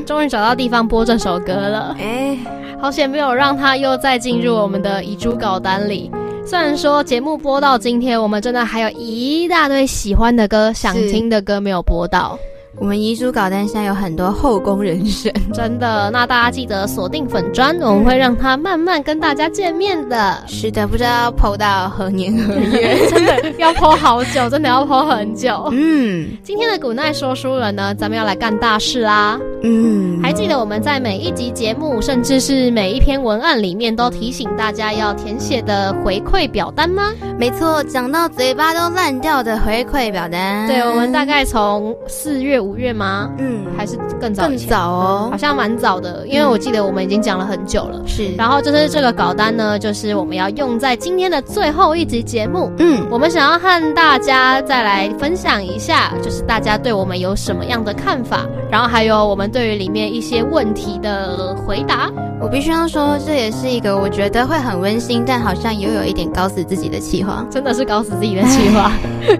[0.05, 1.93] 终于找到地方播这首歌了。
[1.99, 2.37] 哎，
[2.79, 6.09] 好险没有让他又再进入我们的遗珠稿单里。
[6.45, 12.39] 虽然说节目播到今天，我们真的还有一大堆喜欢的歌、想听的歌没有播到。
[12.83, 16.11] 我们遗珠搞单现在有很多后宫人选， 真的。
[16.11, 20.43] 那大家记得锁定粉砖，我们会让他慢慢跟大家见面的。
[20.47, 25.69] 是的，不知道剖到何年何月， 真的要剖好久，真的要剖很久。
[25.71, 29.39] 嗯，今天的古奈说书人呢，咱们要来干大事啦。
[29.63, 37.13] 嗯，还记得我们在每一集节目，甚至是每一篇文案里面，都提醒大家要填写的回馈表单吗？
[37.39, 40.67] 没错，讲到嘴巴都烂掉的回馈表单。
[40.67, 42.59] 对，我们大概从四月。
[42.72, 43.29] 五月吗？
[43.37, 44.47] 嗯，还是更早？
[44.47, 48.01] 更早哦，好像蛮早的，因为我记得我们已经讲了很久了。
[48.05, 52.71] 是，然后就是这个稿单呢，就是我们要用在今天的最后一集节目。
[52.79, 62.11] 嗯，我们想要和大家再来分享一下，就是大家对我们有什么样的看法，然后还有我们对于里面一些问题的回答。
[62.43, 67.45] 我必须要说，这也是一个我觉得会很温馨，但好像又有一点搞死自己的计划。
[67.49, 68.91] 真的是搞死自己的计划，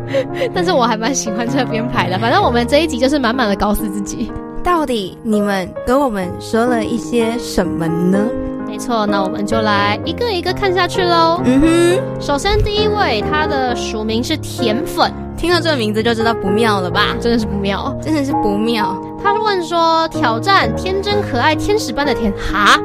[0.53, 2.17] 但是我还蛮喜欢这编排的。
[2.17, 3.13] 反正我们这一集就是。
[3.13, 4.31] 是满满的搞死自己。
[4.63, 8.17] 到底你们跟我们说了一些什么呢？
[8.65, 11.39] 没错，那我们就来一个一个看下去喽。
[11.45, 17.15] 嗯哼，首先第一位，他的署名是甜粉，听到这个名字就知道不妙了吧？
[17.21, 18.99] 真的是不妙，真的是不妙。
[19.23, 22.79] 他问说：“挑战天真可爱天使般的甜哈，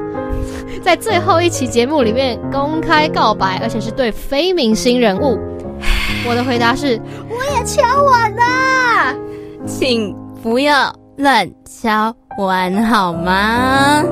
[0.79, 5.39] 在最后一期节目里面公开告白，而且是对非明星人物。”
[6.29, 9.17] 我的回答是：我也敲完了。
[9.67, 14.03] 请不要乱敲碗好吗？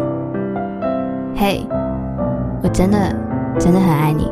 [1.36, 1.66] 嘿，
[2.62, 3.14] 我真的
[3.58, 4.30] 真的很爱你。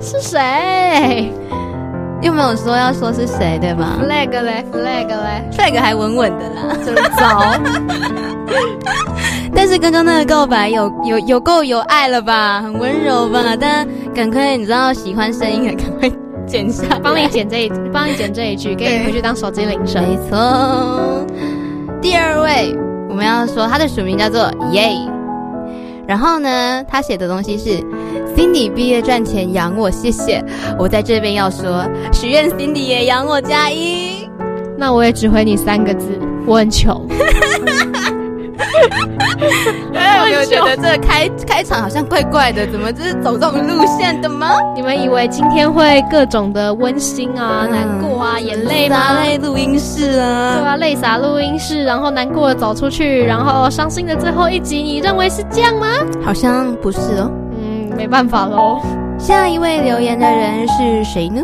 [0.00, 1.30] 是谁？
[2.22, 7.54] 又没有说要说是谁，对吧？flag 嘞，flag 嘞，flag 还稳稳的啦，真糟。
[9.54, 12.60] 但是刚刚那个告白有有有够有爱了吧？
[12.62, 13.56] 很温柔吧？
[13.58, 16.10] 但赶快，你知道喜欢声音的赶快。
[16.46, 20.00] 剪下，帮你剪这一，帮你剪这一句， 给你回去当手机铃声。
[20.02, 21.26] 没错。
[22.00, 22.72] 第二位，
[23.08, 24.92] 我们要说他的署名叫做耶。
[26.06, 27.82] 然后呢，他写的东西是
[28.36, 30.44] Cindy 毕业赚钱养我，谢谢。
[30.78, 34.28] 我在这边要说，许愿 Cindy 也养我加一。
[34.78, 36.06] 那我也只回你三个字，
[36.46, 37.06] 我很穷。
[38.56, 42.66] 有没有觉得这开开场好像怪怪的？
[42.66, 44.56] 怎么就是走这种路线的吗？
[44.74, 49.20] 你们以为今天会各种的温馨啊、难过啊、眼泪吗？
[49.22, 55.86] 泪录音室啊，对啊，泪洒录音室，然后难过的走出去，然后伤心的最后一集，你认为是这样吗？
[56.24, 57.30] 好像不是哦。
[57.52, 58.80] 嗯，没办法喽。
[59.18, 61.42] 下一位留言的人是谁呢？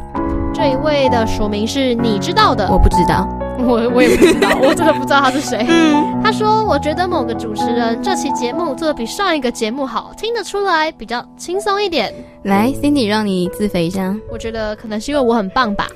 [0.54, 3.26] 这一位的署名是你知道的，我不知道。
[3.64, 5.64] 我我也不知道，我真的不知道他是谁。
[5.70, 14.14] 嗯，他说：“我觉得某个主持人这期节目做的比上一个节目好，听得出来比较轻松一点。”来，Cindy，让你自肥一下。
[14.30, 15.86] 我觉得可能是因为我很棒吧。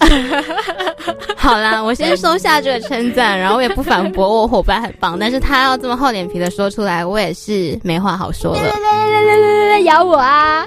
[1.36, 8.60] 好啦，我先收下这个称赞，然后我也不反驳我伙伴很棒，但是他要这么厚脸皮的说出来，我也是没话好说了。
[8.62, 10.64] 来来来来来来咬我啊！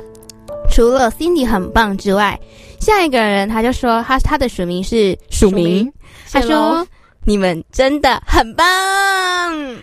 [0.69, 2.39] 除了 Cindy 很棒之外。
[2.83, 5.91] 下一个人，他就说他他的署名是署名，
[6.31, 6.85] 他说
[7.25, 8.65] 你们真的很棒。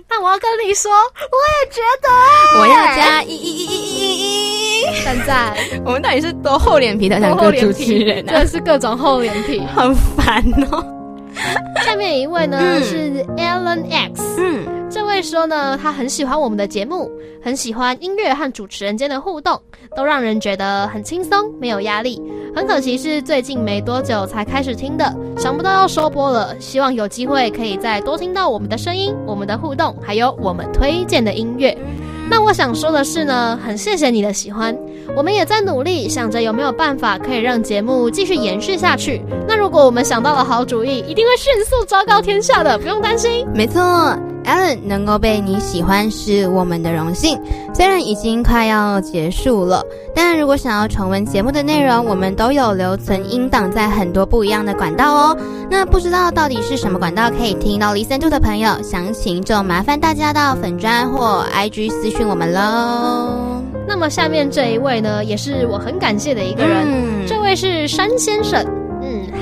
[0.09, 2.61] 那我要跟你说，我也觉得。
[2.61, 4.85] 我要加一一一一一一。
[5.03, 5.57] 现在。
[5.85, 11.00] 我们到底是多厚脸皮的两个主持人，真的是各种厚脸皮， 很烦哦。
[11.85, 17.11] 下面一位呢是 Alan X，嗯，这位说呢，他很喜欢我们的节目，
[17.43, 19.61] 很喜欢音乐和主持人间的互动，
[19.97, 22.21] 都让人觉得很轻松，没有压力。
[22.55, 26.59] 很可惜是最近没多久才开始听的，想不到要收播了。
[26.59, 31.77] 希望有机会可以再多听到我们的声音、我们的互动，还有我们推荐的音乐。
[32.31, 34.75] 那我想说的是呢，很谢谢你的喜欢，
[35.17, 39.21] 我们也在努力想着有没有办法可以让节目继续延续下去。
[39.49, 43.45] 那如果我们想到了好主意，一定会迅速昭告天下的，不用担心。
[43.53, 44.17] 没错。
[44.45, 47.39] Allen 能够被你喜欢是我们的荣幸，
[47.75, 55.37] 虽然已经快要结束了，但如果想要重温节目的内容，我们都有留存音档在很多不一样的管道哦。
[55.71, 63.63] 那不知道到底是什么管道可以听到 Listen to 的朋友，详情就麻烦大家到粉砖或 IG 私讯我们喽。
[63.87, 68.65] 那么下面这一位呢，也是我很感谢的一个人，这位是山先生。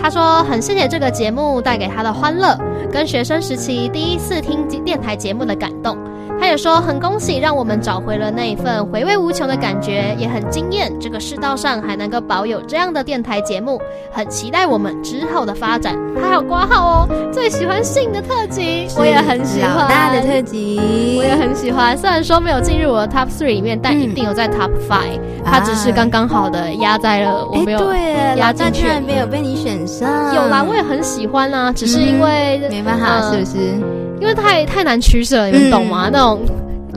[0.00, 2.56] 他说：“很谢谢这个节目带给他的欢乐，
[2.92, 5.96] 跟学生时期第一次听电台节目的感动。
[6.40, 10.92] 他也说很恭喜，让我们找回了那一份回味无穷的感觉，也很惊艳。
[11.01, 13.81] 这个世道上还能够保有这样的电台节目，
[14.12, 15.96] 很期待我们之后的发展。
[16.14, 19.77] 他还有挂号哦， 最喜欢信的特辑，我也很喜欢。
[19.77, 21.96] 老大的特辑，我也很喜欢。
[21.98, 25.20] 虽然说没有进入我的 top three 里面，但一定有在 top five。
[25.44, 27.81] 他只是刚刚好的压在了我没有
[28.37, 30.35] 压进去，没有被你选上。
[30.35, 34.07] 有啦，我也很喜欢啊，只是因为没办法，是不是？
[34.20, 36.09] 因为太太难取舍，你们懂吗？
[36.12, 36.40] 那种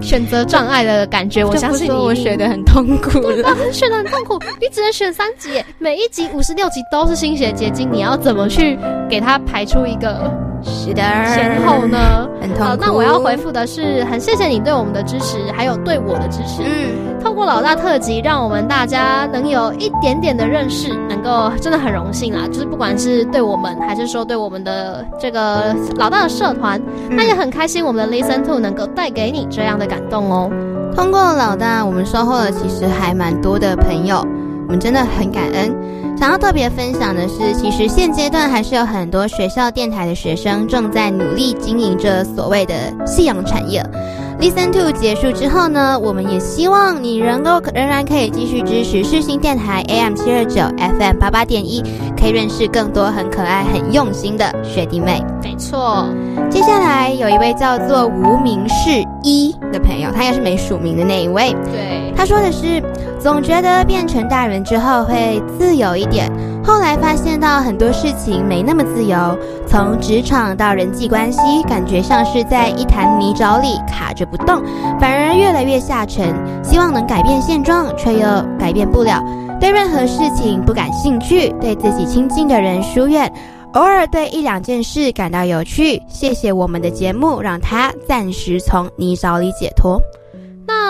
[0.01, 4.39] 选择障碍的感觉，我相信你我选的很痛苦了，选的很痛苦。
[4.59, 8.77] 你只能选三集，每一集五十六集都是心血结晶，你要怎么去
[9.09, 10.31] 给它排出一个
[10.63, 11.01] 是的
[11.33, 12.27] 前后呢？
[12.41, 12.77] 很痛苦。
[12.79, 16.63] 那我要回复的是，很谢谢你对我们的支持，还有对我的支持。
[16.63, 17.19] 嗯。
[17.23, 22.47] 透过老大特辑，让我们大家能有一点点的认识，能够真的很荣幸啦。
[22.47, 26.81] 就是不管是对我们，还是说对我们的这个老大的社团，
[27.11, 30.49] 那也很开心，我们的 Listen To 能够带给你这样的感动哦。
[30.95, 34.25] 通过老大，我们收获了其实还蛮多的朋友，
[34.65, 35.71] 我们真的很感恩。
[36.21, 42.75] 想要特别分享的是，其实现阶段还是有很多学校电台的学生正在努力经营着所谓的
[43.07, 43.83] 夕阳产业。
[44.41, 51.83] Listen to 结束之后呢，我们也希望你能够仍然可以继续支持世新电台 AM 七二九 FM 八八点一，
[52.19, 55.23] 可以认识更多很可爱、很用心的学弟妹。
[55.43, 56.07] 没错，
[56.49, 61.55] 接下来有一位叫做无名氏一的朋友，他也是没署名的那一位。
[61.65, 62.81] 对，他说的是，
[63.19, 66.27] 总觉得变成大人之后会自由一点。
[66.63, 69.37] 后来发现到很多事情没那么自由，
[69.67, 74.61] 从职场到人际关系，感觉像是在一潭泥沼里卡着不动，
[74.99, 76.33] 反而越来越下沉。
[76.63, 78.19] 希望能改变现状，却又
[78.59, 79.23] 改变不了。
[79.59, 83.31] 对任何事情不感兴趣，对自己亲近的人疏远，
[83.73, 86.01] 偶尔对一两件事感到有趣。
[86.07, 89.99] 谢谢我们的节目，让他暂时从泥沼里解脱。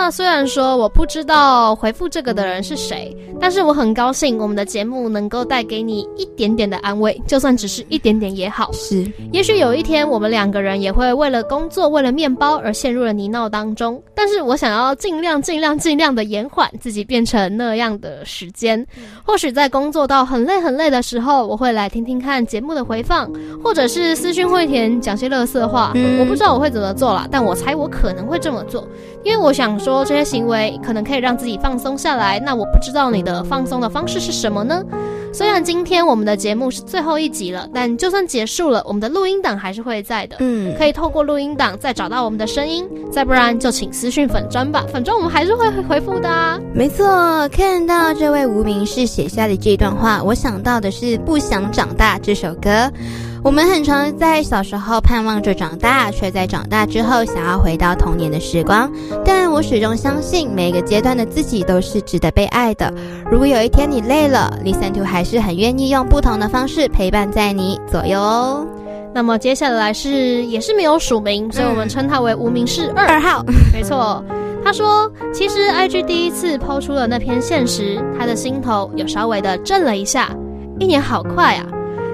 [0.04, 8.72] 那虽然说我不知道回复这个的人是谁，但是我很高兴我们的节目能够带给你一点点的安慰，就算只是一点点也好。
[8.72, 18.84] 是，也许有一天我们两个人也会为了工作、为了面包而陷入了泥淖当中，但是我想要尽量、尽量、尽量的延缓自己变成那样的时间。
[19.24, 23.32] 或许在工作到很累很累的时候，我会来听听看节目的回放，
[23.64, 25.94] 或者是私讯会田讲些乐色话。
[26.18, 28.88] 我不知道我会怎么做啦，但我猜我可能会这么做，
[29.24, 29.91] 因为我想说。
[29.92, 34.82] 说这些行为可能可以让自己放松下来，那我不知道你的放松的方式是什么呢？
[35.34, 40.38] 虽然今天我们的节目是最后一集了，但就算结束了，我们的录音档还是会在的。
[40.40, 46.58] 嗯，可以透过录音档再找到我们的声音，再不然就请私讯粉砖吧，粉砖我们还是会回复的啊。
[46.74, 47.06] 没错，
[47.50, 52.90] 看到这位无名氏写下的这段话，我想到的是《不想长大》这首歌。
[53.44, 58.90] 我们很常在小时候盼望着长大，却在长大之后想要回到童年的时光。
[59.26, 62.94] 但我始终相信，每个阶段的自己都是值得被爱的。
[63.32, 68.64] 如果有一天你累了，Listen to 还是很愿意用不同的方式陪伴在你左右哦。
[69.12, 73.44] 那么接下来是也是没有署名，所以我们称他为无名氏二号。
[73.74, 74.24] 没错，
[74.64, 80.30] 他说其实 IG 第一次抛出了那篇现实，他的心头有稍微的震了一下。
[80.80, 81.66] 一年好快啊！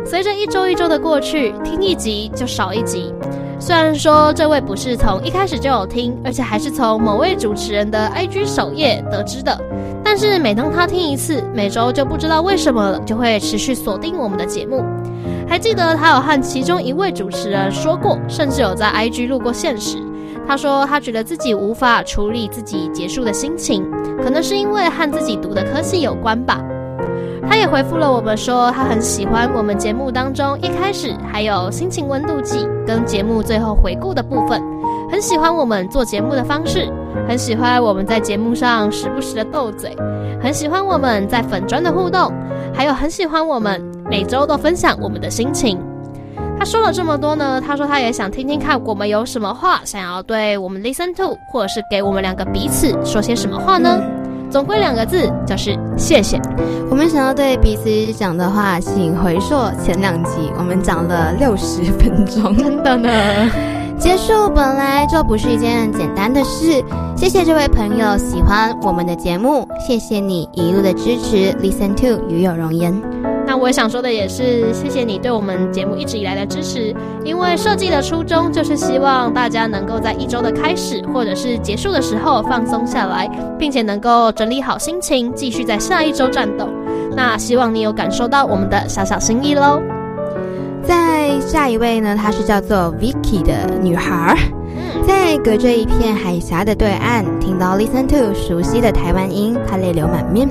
[0.10, 3.14] 随着一周一周的过去，听一集就少一集。
[3.60, 9.60] 虽然说这位不是从一开始就有听，而且还是从某位主持人的 IG 首页得知的，
[10.05, 14.82] 但是每当他听一次，每周就不知道为什么了就会持续锁定我们的节目。
[15.45, 19.97] 还记得他有和其中一位主持人说过，甚至有在 IG 录过现实。
[20.47, 23.84] 他说他觉得自己无法处理自己结束的心情，
[24.24, 26.64] 可能是因为和自己读的科系有关吧。
[27.50, 34.62] 他也回复了我们说，他很喜欢我们节目当中一开始还有心情温度计跟节目最后回顾的部分，
[35.10, 36.91] 很喜欢我们做节目的方式，
[37.28, 39.95] 很喜欢我们在节目上时不时的斗嘴，
[40.41, 42.32] 很喜欢我们在粉砖的互动，
[42.74, 45.80] 还有很喜欢我们每周都分享我们的心情。
[46.60, 54.00] 他说了这么多呢，他说他也想听听看我们有什么话想要对我们 listen to，或者是给我们两个彼此说些什么话呢？
[54.50, 56.39] 总归两个字，就是谢谢。
[56.89, 63.10] 我们想要对彼此讲的话，请回溯前两集，我们讲了六十分钟，真的呢。
[64.00, 66.84] 结束本来就不是一件简单的事。
[67.16, 71.52] 谢谢这位朋友喜欢我们的节目，谢谢你一路的支持。
[71.60, 73.37] Listen to 与有容颜。
[73.58, 76.95] 那我想说的也是，谢谢你对我们节目一直以来的支持。
[77.26, 83.28] 因为设计的初衷就是希望大家能够在一周的开始或者是结束的时候放松下来，
[83.58, 86.70] 并且能够整理好心情，继续在下一周战斗。
[87.16, 89.82] 那希望你有感受到我们的小小心意喽。
[90.84, 94.38] 在下一位呢，她是叫做 Vicky 的女孩。
[95.08, 100.47] 在隔着一片海峡的对岸，听到 Listen to 熟悉的台湾音，她泪流满面。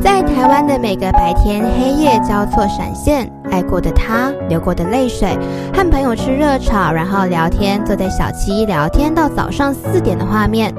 [0.00, 5.36] 在台湾的每个白天黑夜交错闪现，爱过的他，流过的泪水，
[5.74, 10.72] 和朋友吃热炒，然后聊天，坐在小七聊天到早上四点的画面。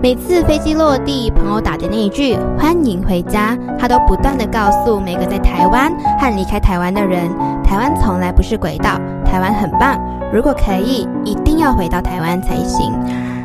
[0.00, 7.28] 每次飞机落地，朋友打的那一句“欢迎回家”，他都不断的告诉每个在台湾和离开台湾的人：
[7.64, 9.98] 台湾从来不是轨道，台湾很棒。
[10.32, 12.92] 如果可以，一定要回到台湾才行。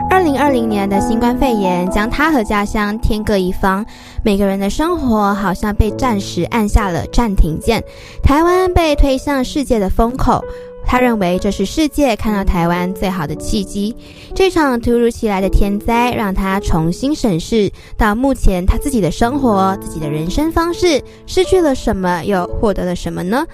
[0.07, 3.86] 二零二零年的新冠肺炎将他和家乡天各一方，
[4.26, 7.84] 每个人的生活好像被暂时按下了暂停键。
[8.23, 10.43] 台湾被推向世界的风口，
[10.84, 13.95] 他认为这是世界看到台湾最好的契机。
[14.34, 23.45] 这场突如其来的天灾让他重新审视到目前他自己的生活、自己的人生方式，失去了什么，又获得了什么呢？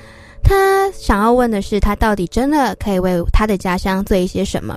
[0.52, 4.76] 他想要问的是，他到底真的可以为他的家乡做一些什么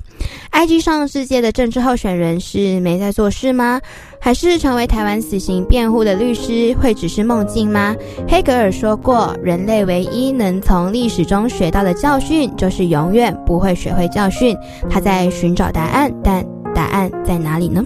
[0.52, 3.80] ？IG 上世界的政治候选人是没在做事吗？
[4.20, 7.92] 还是成为台湾死刑辩护的律师会只是梦境吗？
[8.28, 14.56] 黑格尔说过，人类唯一能从历史中学到的教训，就是永远不会学会教训。
[14.88, 17.84] 他在寻找答案，但答案在哪里呢？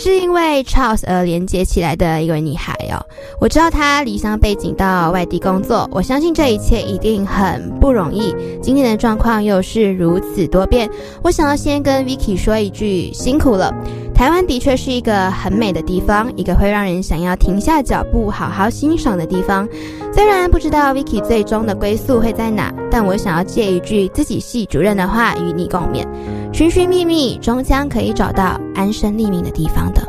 [0.00, 3.04] 是因为 Charles 而连接起来的一位女孩哦。
[3.40, 8.32] 我知道她离乡背景到外地工作，我相信这一切一定很不容易。
[8.62, 10.88] 今天的状况又是如此多变，
[11.20, 13.74] 我想要先跟 Vicky 说一句辛苦了。
[14.18, 19.66] 台湾的确是一个很美的地方，一个会让人想要停下脚步好好欣赏的地方。
[20.12, 26.04] 虽然不知道 Vicky 最终的归宿会在哪，但我想要借一句自己系主任的话与你共勉：
[26.52, 30.02] 寻寻觅觅，终将可以找到安身立命的地方的。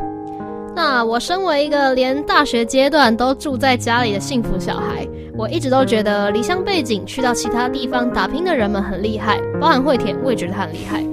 [0.76, 5.08] 那我身为一个连大学阶段都住在家里的幸福小孩，
[5.38, 11.06] 我一直都觉得离乡背景去到其他地方打拼的人们很厉害，包含惠田，我也觉得很厉害。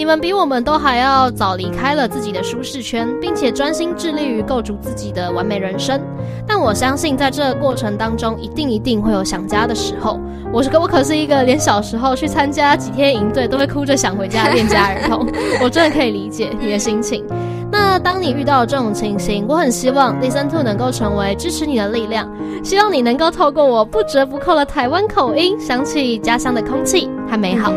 [0.00, 6.00] 你们比我们都还要早离开了自己的舒适圈，并且专心致力于构筑自己的完美人生。
[6.48, 10.18] 但我相信，在这个过程当中，一定一定会有想家的时候。
[10.54, 15.28] 我是个，我可是一个连小时候去参加几天营队都会哭着想回家的恋家儿童。
[15.62, 17.22] 我真的可以理解你的心情。
[17.70, 22.26] 那当你遇到这种情形，我很希望 Listen to 能够成为支持你的力量。
[22.64, 27.70] 希望你能够透过我不折不扣的台湾口音，想起家乡的空气和美好。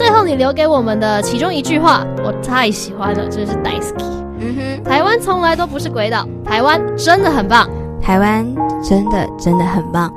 [0.00, 7.68] 最后，你留给我们的其中一句话，我太喜欢了，真是 d i s k y 嗯哼，台湾从来都不是鬼岛，台湾真的很棒，
[8.00, 8.42] 台湾
[8.82, 10.10] 真的真的很棒。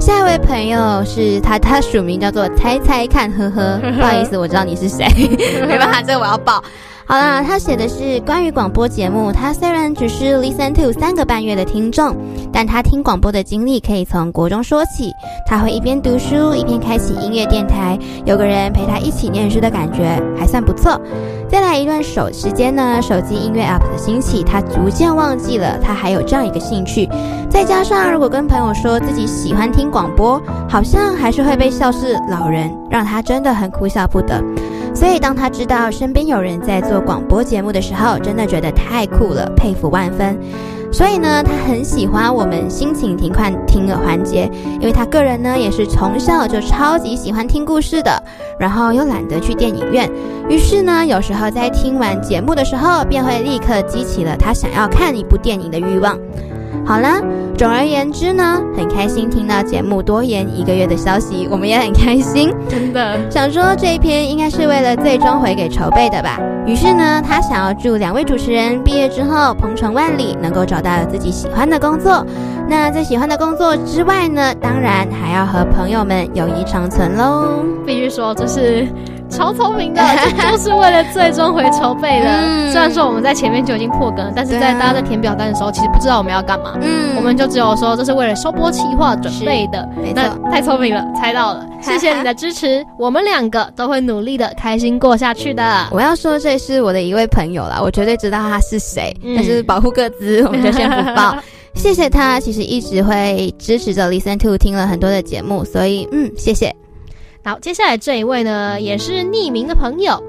[0.00, 5.06] 下一位朋友是他，他署名叫做猜猜看，呵呵， 不好意思，我知道你是谁，
[5.68, 6.60] 没办法，这个我要报。
[7.08, 9.32] 好啦，他写的是关于广播节目。
[9.32, 12.14] 他虽然只是 listen to 三个半月的听众，
[12.52, 15.10] 但他听广播的经历可以从国中说起。
[15.46, 21.00] 他会一边读书一边开启音乐电台，有个人陪他一起念书的感觉还算不错。
[21.48, 27.08] 再来一段手时间呢，手机音乐 app 的兴起，他逐渐忘记了他还有这样一个兴趣。
[27.48, 30.38] 再加上如果跟朋友说自己喜欢听广播，
[30.68, 34.44] 好像还是会被笑是老人，让他真的很哭笑不得。
[34.94, 40.36] 所以，当他知道身边有人在做广播节目的时候，真的觉得太酷了，佩服万分。
[40.90, 48.22] 所以呢，他很喜欢我们心情停快听的环节，因为他个人呢也是从小就超级喜欢听故事的，
[48.58, 50.10] 然后又懒得去电影院，
[50.48, 56.18] 于是呢，有时候在听完节目的时候，便会立刻激起了他想要看一部电影的欲望。
[56.84, 57.20] 好啦，
[57.56, 66.38] 总而言之呢，很开心听到节目多延一个月的消息，我们也很开心，真的想说这一篇应该是为了最终回给筹备的吧。
[66.66, 72.24] 于是呢，他想要祝两位主持人毕业之后鹏程万里，能够找到自己喜欢的工作。
[72.68, 77.64] 那在喜欢的工作之外呢，当然还要和朋友们友谊长存喽。
[77.86, 78.86] 必须说这是。
[79.30, 80.02] 超聪明的，
[80.50, 82.70] 就是为了最终回筹备的。
[82.72, 86.74] 虽然说我们在前面就已经破梗了，但是在大家在填表单的时候，其实不知道我们要干嘛。
[86.80, 89.88] 嗯，我们就只有说这是为了收播企划准备的。
[89.96, 91.66] 没错，太聪明了，猜到了。
[91.80, 95.86] 谢谢你的支持，我们两个都会努力的，开心过下去的。
[95.92, 101.36] 我要说这是我的一位朋友啦，我绝对知道他是谁，但是保护各自，我们就先不报。
[101.76, 106.74] 谢谢他，其实一直会支持着 Listen to 听了很多的节目，所以嗯，谢谢。
[107.48, 110.22] 好，接下来这一位呢，也是匿名的朋友。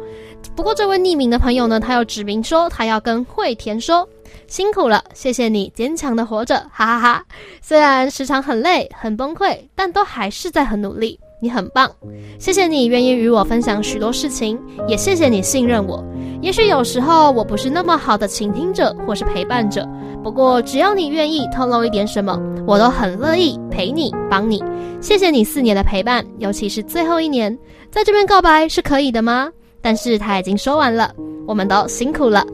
[0.55, 4.07] 不过这位匿名的朋友呢，他又指明说，他要跟惠田说，
[4.47, 7.25] 辛苦了，谢谢你坚强的活着，哈哈哈。
[7.61, 11.19] 虽然时常很累、很崩溃，但都还是在很努力。
[11.41, 11.91] 你很棒，
[12.39, 14.57] 谢谢你愿意与我分享许多事情，
[14.87, 16.01] 也谢谢你信任我。
[16.41, 19.87] 也许有时候我不是那么好的倾听者或是陪伴者，
[20.23, 24.63] 不过只要你愿意透露一点什么，我都很乐意陪你帮你。
[25.01, 27.57] 谢谢你四年的陪伴，尤其是最后一年，
[27.91, 29.49] 在这边告白是可以的吗？
[29.81, 31.11] 但是他已经说完了，
[31.47, 32.45] 我们都辛苦了。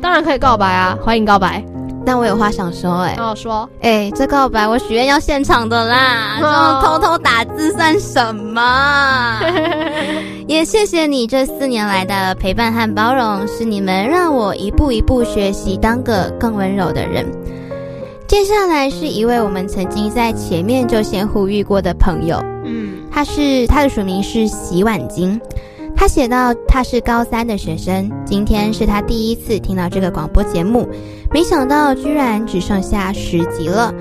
[0.00, 1.64] 当然可以告白啊，欢迎告白。
[2.04, 9.40] 但我有话想说，哎，好说，哎，这告白我许愿要现场的啦， 这种偷偷打字算什么？
[10.48, 17.24] 也谢谢你这四年来的陪伴和包容，是你们让我一步一步学习当个更温柔的人。
[18.26, 25.38] 接下来是一位我们曾经在前面就先呼吁过的朋友，嗯，他是他的署名是洗碗巾。
[26.00, 30.88] 他写到，他是高三的学生，今天是他第一次听到这个广播节目，
[31.30, 33.92] 没想到居然只剩下十集了。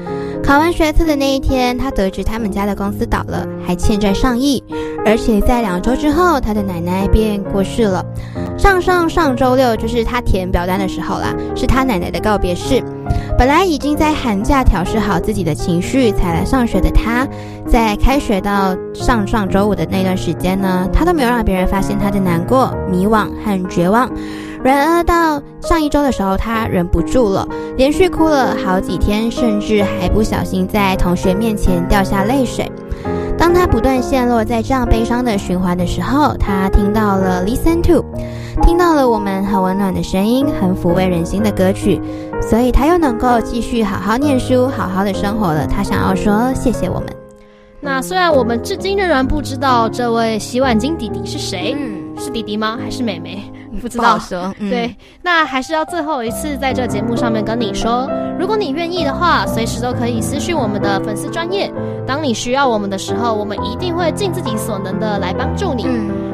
[0.42, 4.64] 考完学测的那一天，他得知他们家的公司倒了，还欠债上亿，
[5.06, 8.06] 而且在两周之后，他的奶奶便过世了。
[8.58, 12.82] 上上上周六就是他填表单的时候啦，是他奶奶的告别式。
[13.40, 17.26] 本来已经在寒假调试好自己的情绪才来上学的他，
[17.66, 24.12] 在开学到上上周五的那段时间呢，他都没有让别人发现他的难过、迷惘和绝望。
[24.62, 32.70] 然而到上一周的时候，他忍不住了，连续哭了好几天，甚至还不小心在同学面前掉下泪水。
[33.38, 38.04] 当他不断陷落在这样悲伤的循环的时候，他听到了 Listen to，
[38.62, 42.00] 听到了我们很温暖的声音，很抚慰人心的歌曲，
[42.42, 45.66] 所以他又能够继续好好念书，好好的生活了。
[45.66, 47.08] 他想要说谢谢我们。
[47.82, 51.76] 那虽然我们至今仍然不知道这位洗碗巾弟弟是谁，
[52.18, 52.78] 是弟弟吗？
[52.82, 53.52] 还是妹妹？
[53.82, 58.10] 不知道说，对，那还是要最后一次在这节目上面跟你说，
[58.40, 61.72] 如果你愿意的话，随时都可以私讯我们的粉丝专业。
[62.08, 65.86] 当你需要我们的时候，我们一定会尽自己所能的来帮助你。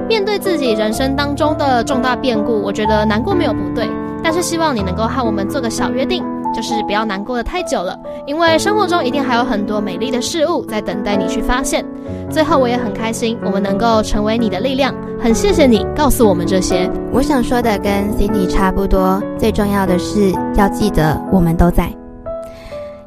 [0.07, 3.89] 面对自己人生当中的重大变故，我觉得难过没有不对，
[4.23, 6.23] 但是希望你能够和我们做个小约定。
[6.55, 11.85] 就是不要难过的太久了，因为生活中一定还有很多美丽的事物在等待你去发现。
[12.29, 16.89] 最后，我也很开心，我们能够成为你的力量，很谢谢你告诉我们这些。
[17.11, 21.91] 我想说的跟 Cindy 差不多，最重要的是要记得我们都在。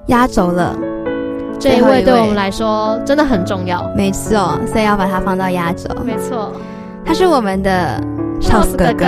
[0.07, 0.77] 压轴了，
[1.59, 5.89] 这一位对我们来说真的很重要，没错，所以要把它放到压轴。
[6.05, 6.53] 没错，
[7.05, 8.01] 他是我们的
[8.41, 9.07] Charles 哥哥。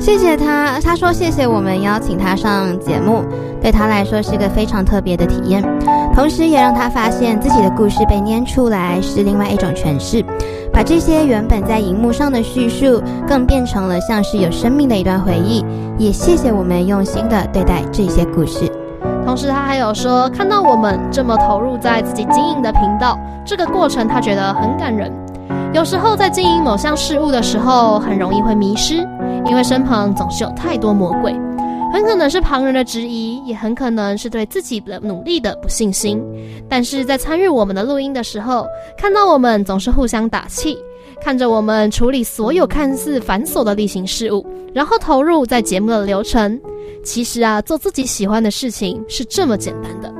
[0.00, 3.22] 谢谢他，他说谢谢我们邀请他上节目，
[3.60, 5.62] 对他来说是个非常特别的体验，
[6.14, 10.24] 同时也让他发现自己的故事被念出来是另外一种诠释，
[10.72, 15.62] 把这些原本在荧幕上的叙述，更变成了像是有生命的一段回忆。
[15.98, 18.72] 也谢谢我们用心的对待这些故事，
[19.26, 25.12] 同时他还有说，看到我们这么投入在自己经营的频道，这个过程他觉得很感人。
[25.72, 28.96] 有时候在经营某项事物的时候，很容易会迷失，
[29.46, 31.32] 因为身旁总是有太多魔鬼，
[31.92, 36.22] 很可能是旁人的质疑，也很可能是对自己的努力的不信心。
[36.68, 40.76] 但是在参与我们的录音的时候，看到我们总是互相打气，
[41.22, 44.44] 看着我们处理所有看似繁琐的例行事务，
[44.74, 46.60] 然后投入在节目的流程。
[47.04, 50.12] 其实啊，做自己喜欢的事情是这么简单的。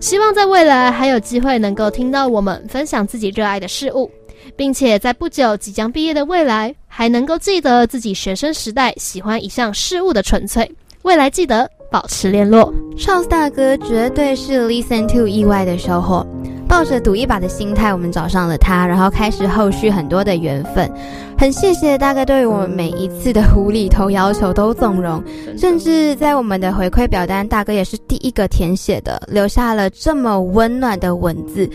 [0.00, 4.10] 希望在未来还有机会能够听到我们分享自己热爱的事物。
[4.56, 10.70] 并且在不久即将毕业的未来，还能够记得自己学生时代喜欢一项事物的纯粹。
[11.02, 12.72] 未来记得保持联络。
[12.96, 16.26] Charles 大哥绝对是 Listen to 意外的收获。
[16.68, 20.90] 抱着赌一把的心态，我们找上了他，然后开始后续很多的缘分。
[21.36, 25.22] 很谢谢大哥对我们每一次的无厘头要求都纵容，
[25.58, 31.68] 甚至在我们的回馈表单，大哥也是第一个填写的，留下了这么温暖的文字。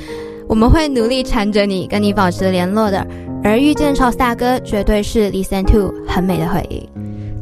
[0.48, 3.06] 我们会努力缠着你，跟你保持联络的。
[3.44, 6.88] 而遇见 Charles 大哥，绝对是 Listen to 很美的回忆。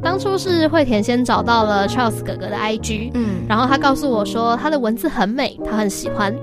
[0.02, 6.36] 当初是惠田先找到了 Charles 哥哥的 IG，嗯，然后他告诉我说他的文字很美，他很喜欢。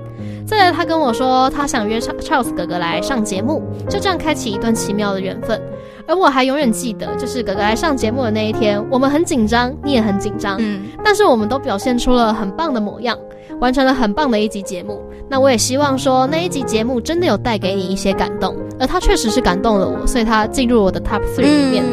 [0.45, 5.61] 再来，他跟我说他想约 Charles 哥哥来上节目，就这样开启一段奇妙的缘分。
[6.05, 13.17] 而我还永远记得，就是哥哥来上节目的那一天，我们很紧张，你也很紧张，嗯，但是我们都表现出了很棒的模样。
[13.59, 21.83] 完成了很棒的一集节目，那我也希望说那一集节目真的有带给你一些感动，而他确实是感动了我，所以他进入我的 top three 里面。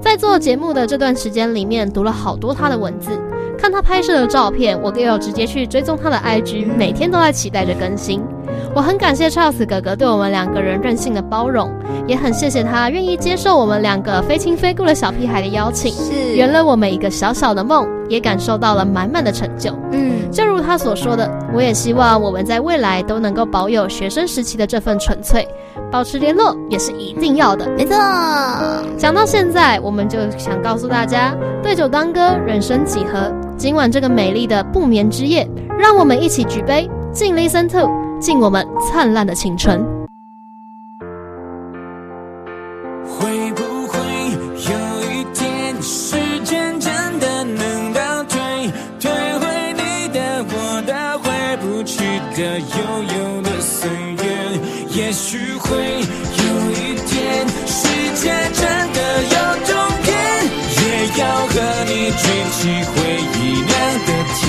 [0.00, 3.10] 在做节目的这段时间里面，读了好多他的文字，
[3.58, 8.22] 看他拍摄的照片，我也有直接去追踪他的 IG，每天都在期待着更新。
[8.72, 11.72] 我很感谢 Charles 哥哥对我们两个人任性的包容，
[12.06, 19.72] 也很谢谢他愿意接受我们两个非亲非故的小屁孩的邀请，是圆了我们一个小小的梦，也感受到了满满的成就。
[19.92, 25.46] 嗯，就如他所说的，我也希望我们在未来都能够保有学生时期的这份纯粹，
[25.90, 27.70] 保持联络也是一定要的。
[27.76, 27.96] 没错，
[28.98, 33.32] 讲到现在，我们就想告诉大家，对酒当歌，人生几何？
[33.56, 35.48] 今晚这个美丽的不眠之夜，
[35.78, 37.88] 让我们一起举杯，敬 Listen to。
[38.18, 39.95] 敬我们灿烂的青春。
[52.36, 52.66] 的悠
[53.02, 54.22] 悠的岁月，
[54.90, 58.60] 也许会有一天，世界真
[58.92, 59.72] 的有终
[60.04, 60.12] 点，
[60.76, 60.80] 也
[61.18, 61.54] 要和
[61.86, 62.22] 你举
[62.52, 62.58] 起
[62.92, 62.94] 回
[63.32, 63.72] 忆酿
[64.04, 64.44] 的甜，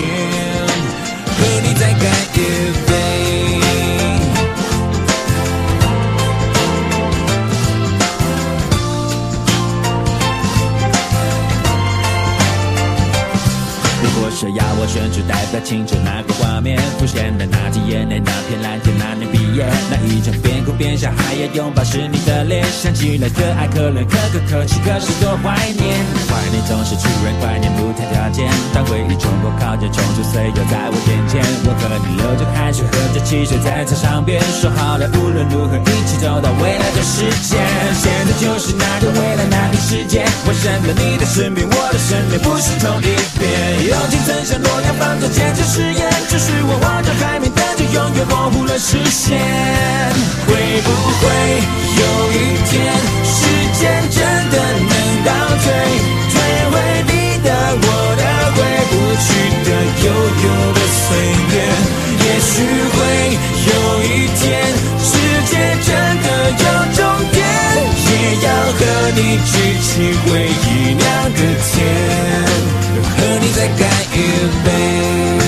[1.31, 2.35] 和你再干一
[2.87, 2.91] 杯。
[14.03, 25.85] 如果说要我选出代表青春那个画面，浮现的那滴眼泪，那片蓝天，那年毕业，那一张边哭边笑还要拥抱是你的脸，想起来可爱可怜可可可泣，可是多怀念。
[26.25, 28.49] 怀念总是突然，怀念不谈条件。
[28.73, 37.61] 当回忆冲破靠近，冲出岁月在我眼前，我和你流着汗水，喝着汽水在操场边，说好了无论如何一起走到未来的世界。
[38.01, 43.45] 现在就是那个未来，那个世界，为什么你的身边，我的身边不是同一边？
[43.85, 49.37] 友情曾像诺亚方舟坚持誓言，只是我望着海面，但却永远模糊了视线。
[50.47, 50.87] 会不
[51.19, 51.27] 会
[51.99, 52.71] 有一天，
[53.27, 53.35] 时
[53.75, 53.83] 间
[54.15, 54.15] 真
[54.47, 54.55] 的
[54.87, 54.95] 能
[55.27, 55.29] 倒
[55.59, 55.67] 退，
[56.31, 56.39] 退
[56.71, 57.11] 回你
[57.43, 57.51] 的、
[57.83, 57.85] 我
[58.15, 58.23] 的、
[58.55, 59.27] 回不去
[59.67, 59.69] 的
[60.07, 61.03] 悠悠的岁
[61.51, 61.53] 月？
[62.23, 62.55] 也许
[62.95, 62.97] 会
[63.67, 63.71] 有
[64.07, 64.07] 一
[64.39, 64.47] 天，
[65.03, 65.11] 世
[65.51, 65.51] 界
[65.83, 65.87] 真
[66.23, 67.43] 的有终点，
[68.07, 68.09] 也
[68.47, 68.79] 要和
[69.17, 69.19] 你
[69.51, 69.51] 举
[69.83, 69.91] 起
[70.23, 71.75] 回忆酿的甜。
[73.17, 73.83] 和你再干
[74.13, 74.15] 一
[74.63, 75.46] 杯。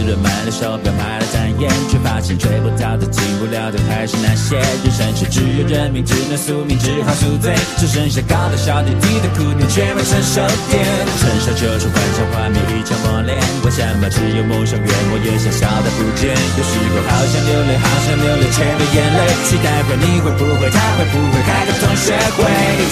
[0.00, 4.56] 年买了，买了手表，买了单眼，却发现追不到的、进不了的，还是那些。
[4.56, 10.40] 人生是只有认命，只能宿命，只好宿醉，只剩下高的小弟弟的哭点，却没成熟
[10.72, 10.80] 点。
[11.20, 13.36] 成熟就是幻想画面，一场磨练。
[13.64, 16.32] 为什么只有梦想远，我也想笑的不见？
[16.32, 19.20] 有时候好想流泪，好想流泪，却没眼泪。
[19.44, 22.40] 期待会你会不会，他会不会开个同学会？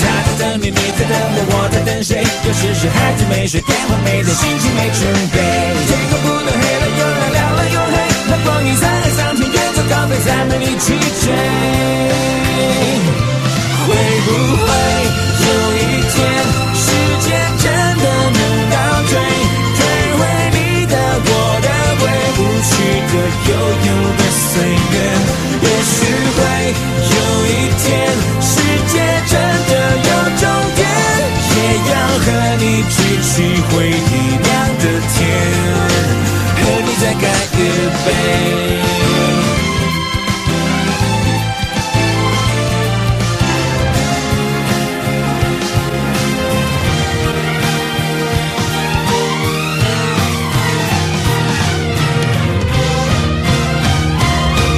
[0.01, 0.05] 他
[0.37, 2.21] 在等你，你在等我，我在等谁？
[2.45, 5.01] 有时是孩子没睡，电话没接，心情没准
[5.33, 5.39] 备。
[5.89, 6.51] 天空不能，
[8.31, 11.35] 那光阴在上天，远走高飞，再没你去追。
[13.83, 13.89] 会
[14.25, 14.67] 不会
[15.43, 15.77] 有一
[16.13, 16.17] 天，
[16.79, 16.87] 时
[17.27, 17.29] 间
[17.59, 17.65] 真
[17.99, 18.77] 的能倒
[19.11, 19.13] 退，
[19.77, 19.79] 退
[20.15, 20.21] 回
[20.55, 20.57] 你
[20.87, 20.95] 的、
[21.27, 21.29] 我
[21.61, 21.69] 的、
[21.99, 22.03] 回
[22.37, 22.71] 不去
[23.11, 23.13] 的
[23.51, 23.51] 悠
[23.87, 24.95] 悠的岁月？
[25.63, 25.93] 也许
[26.37, 26.39] 会
[27.11, 27.15] 有
[27.47, 27.51] 一
[27.83, 27.85] 天，
[28.41, 28.49] 世
[28.87, 28.95] 界
[29.27, 29.33] 真
[29.67, 29.73] 的
[30.07, 30.09] 有
[30.39, 30.43] 终
[30.77, 30.81] 点，
[31.51, 31.59] 也
[31.91, 32.27] 要和
[32.61, 32.65] 你
[32.95, 33.35] 举起
[33.73, 33.75] 回
[37.61, 38.09] 飞？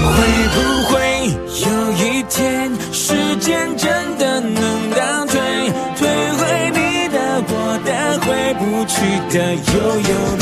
[0.04, 0.18] 会
[0.54, 0.56] 不
[0.88, 0.92] 会
[1.60, 5.40] 有一天，时间真的能倒退，
[5.96, 6.00] 退
[6.32, 7.16] 回你的、
[7.48, 7.52] 我
[7.84, 7.88] 的、
[8.20, 8.94] 回不去
[9.36, 9.70] 的、悠
[10.00, 10.41] 悠？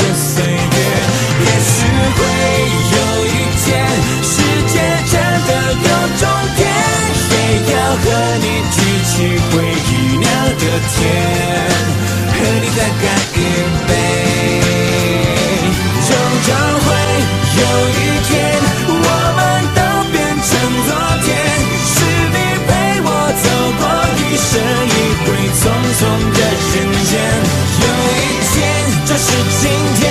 [9.21, 10.25] 起回忆酿
[10.57, 10.99] 的甜，
[12.33, 13.05] 和你再干
[13.35, 13.37] 一
[13.87, 13.89] 杯，
[16.07, 16.09] 终
[16.47, 16.49] 究
[16.81, 16.87] 会
[17.61, 18.29] 有一天。
[18.89, 19.05] 我
[19.37, 19.39] 们
[19.77, 20.49] 都变成
[20.87, 20.89] 昨
[21.21, 21.29] 天，
[21.85, 21.93] 是
[22.33, 22.69] 你陪
[23.05, 23.07] 我
[23.43, 23.45] 走
[23.77, 23.81] 过
[24.17, 24.49] 一生
[24.89, 25.63] 一回匆
[25.99, 26.01] 匆
[26.33, 26.39] 的
[26.71, 26.73] 人
[27.05, 27.13] 间。
[27.77, 27.85] 有
[28.17, 28.19] 一
[28.49, 28.57] 天
[29.05, 29.29] 就是
[29.61, 29.63] 今
[29.99, 30.01] 天，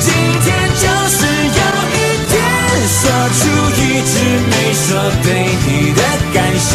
[0.00, 0.08] 今
[0.40, 0.48] 天
[0.80, 1.60] 就是有
[1.92, 1.94] 一
[2.32, 2.34] 天，
[2.88, 3.04] 说
[3.36, 3.38] 出
[3.76, 4.16] 一直
[4.48, 4.88] 没说
[5.22, 5.26] 对
[5.66, 6.00] 你的
[6.32, 6.72] 感谢，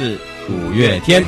[0.00, 0.16] 是
[0.48, 1.22] 五月天。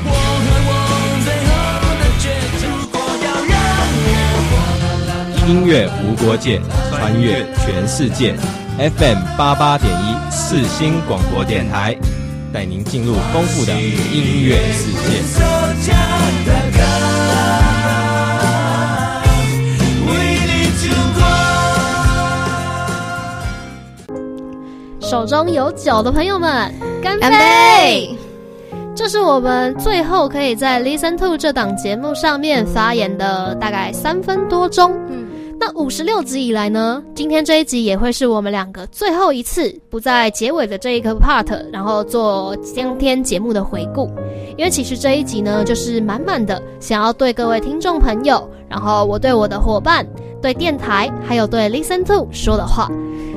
[5.47, 6.59] 音乐无国界，
[6.89, 8.33] 穿越全世界。
[8.79, 11.95] FM 八八点一四星广播电台，
[12.51, 15.21] 带您进入丰富的音乐世界。
[25.07, 28.09] 手中有酒的朋友们，干杯！
[28.09, 28.22] 这
[29.13, 34.91] 是我们最后可以在 Listen to 这档节目上面发言的大概三分多钟。
[35.07, 35.27] 嗯，
[35.59, 44.09] 那五十六集以来呢，今天这一集也会是我们两个最后一次不在结尾的这一个 part，然后做今天节目的回顾。
[44.57, 50.03] 因为其实这一集呢，就是满满的想要对各位听众朋友，然后我对我的伙伴、
[50.41, 52.89] 对电台，还有对 Listen to 说的话。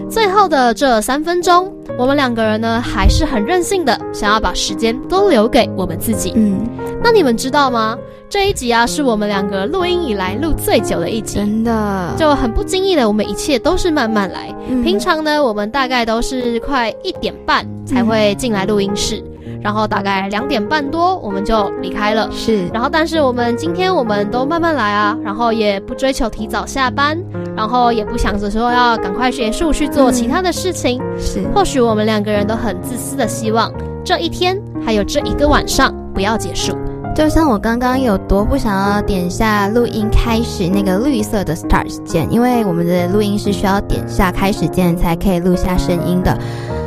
[0.08, 6.32] 最后的这三分钟，我们两个人呢还是很任性的，想要把时间都留给我们自己。
[6.36, 6.60] 嗯，
[7.02, 7.98] 那你们知道吗？
[8.28, 14.54] 这一集啊，是我们两个录音以来录最久的一集，真的就很不经意的，我们一切都是慢慢来。
[14.82, 19.22] 平常呢，我们大概都是快一点半才会进来录音室。
[19.60, 22.66] 然后大概两点半多我们就离开了，是。
[22.68, 27.18] 然后但是我们今天我们都慢慢来啊，然后也不追求提早下班，
[27.56, 31.00] 然后也不想着说要赶快结束去做其他的事情。
[31.18, 31.42] 是。
[31.54, 33.72] 或许我们两个人都很自私的希望
[34.04, 36.76] 这一天还有这一个晚上不要结束。
[37.14, 46.36] 就像我刚刚有多不想要点下录音开始那个绿色的 start 键，因为我们的录音是需要点下开始键才可以录下声音的。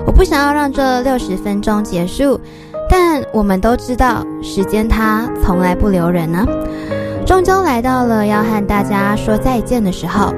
[0.10, 2.42] 我不想要让这六十分钟结束。
[2.90, 6.44] 但我们都知道，时间它从来不留人呢。
[7.28, 10.34] 终究来到了要和大家说再见的时候，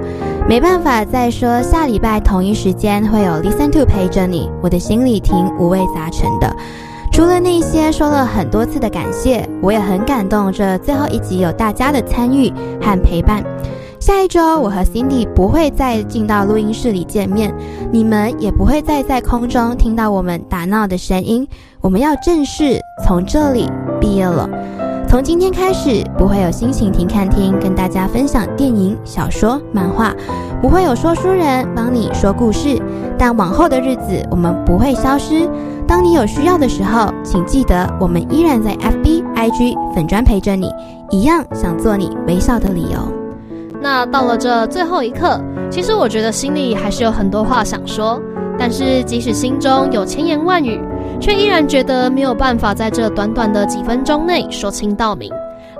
[0.45, 4.51] 没办法再说下礼拜同一时间会有 Listen to 陪着你。
[4.61, 6.53] 我的心里挺五味杂陈的，
[7.09, 10.51] 除了那些说了很多次的感谢，我也很感动。
[10.51, 12.51] 这最后一集有大家的参与
[12.81, 13.41] 和陪伴。
[14.01, 17.53] 下一周，我和 Cindy 不会再进到录音室里见面，
[17.91, 21.47] 你们也不会再在空中听到我们打闹的声音。
[21.81, 24.49] 我们要正式从这里毕业了。
[25.07, 30.11] 从今天开始，不会有心情停看听跟大家分享电影、小说、漫画，
[30.63, 32.81] 不会有说书人帮你说故事。
[33.19, 35.47] 但往后的日子，我们不会消失。
[35.87, 40.71] 当你有需要的时候，请记得，我们依然在 FB、IG 粉砖陪着你，
[41.11, 43.20] 一样想做你微笑的理由。
[43.81, 48.21] 那到了这最后一刻，其实我觉得心里还是有很多话想说，
[48.57, 50.79] 但是即使心中有千言万语，
[51.19, 55.31] 却依然觉得没有办法在这短短的几分钟内说清道明。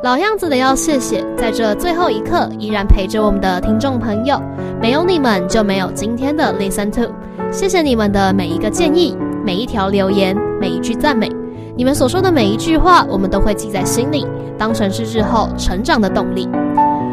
[0.04, 4.42] 老样子的要谢谢，在这最后一刻依然陪着我们的听众朋友，
[4.82, 7.14] 没有你们就没有今天的 Listen to。
[7.52, 11.30] 谢谢你们的每一个建议、每一条留言、每一句赞美，
[11.78, 14.26] 你们所说的每一句话，我们都会记在心里，
[14.58, 16.50] 当成是日后成长的动力。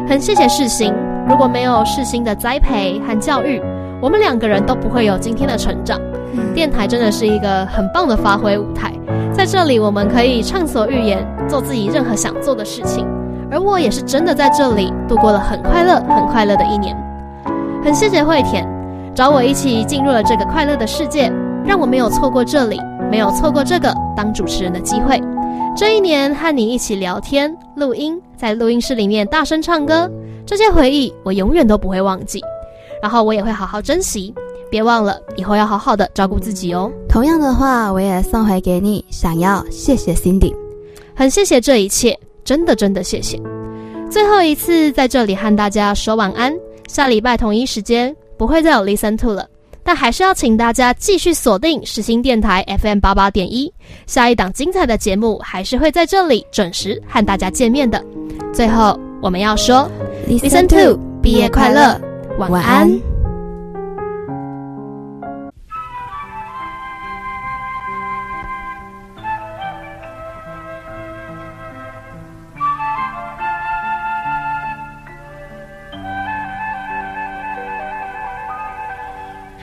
[0.09, 0.91] 很谢谢世新，
[1.27, 3.61] 如果没有世新的栽培和教育，
[4.01, 6.01] 我们两个人都不会有今天的成长。
[6.55, 8.91] 电台真的是一个很棒的发挥舞台，
[9.31, 13.05] 在这里我们可以畅所欲言，做自己任何想做的事情。
[13.51, 16.97] 而我也是真的在这里度过了很快乐、很快乐的一年。
[17.83, 18.67] 很谢谢惠田，
[19.13, 21.31] 找我一起进入了这个快乐的世界，
[21.63, 22.81] 让我没有错过这里，
[23.11, 25.21] 没有错过这个当主持人的机会。
[25.77, 30.09] 这一年和你一起聊天、录音，在录音室里面大声唱歌，
[30.45, 32.41] 这些回忆我永远都不会忘记。
[33.01, 34.33] 然后我也会好好珍惜，
[34.69, 36.89] 别忘了以后要好好的照顾自己哦。
[37.09, 40.55] 同样的话，我也送回给你，想要谢谢 Cindy，
[41.13, 43.37] 很谢谢这一切，真的真的谢谢。
[44.09, 46.55] 最后一次在这里和大家说晚安，
[46.87, 49.45] 下礼拜同一时间不会再有 Listen to 了。
[49.89, 53.73] 但还是要请大家继续锁定实心电台 FM 八八点一，
[54.05, 57.99] 下一档精彩的节目还是会在这里准时和大家见面的。
[58.53, 59.89] 最后，我们要说
[60.29, 61.99] ，Listen to，毕业快乐，
[62.37, 63.18] 晚安。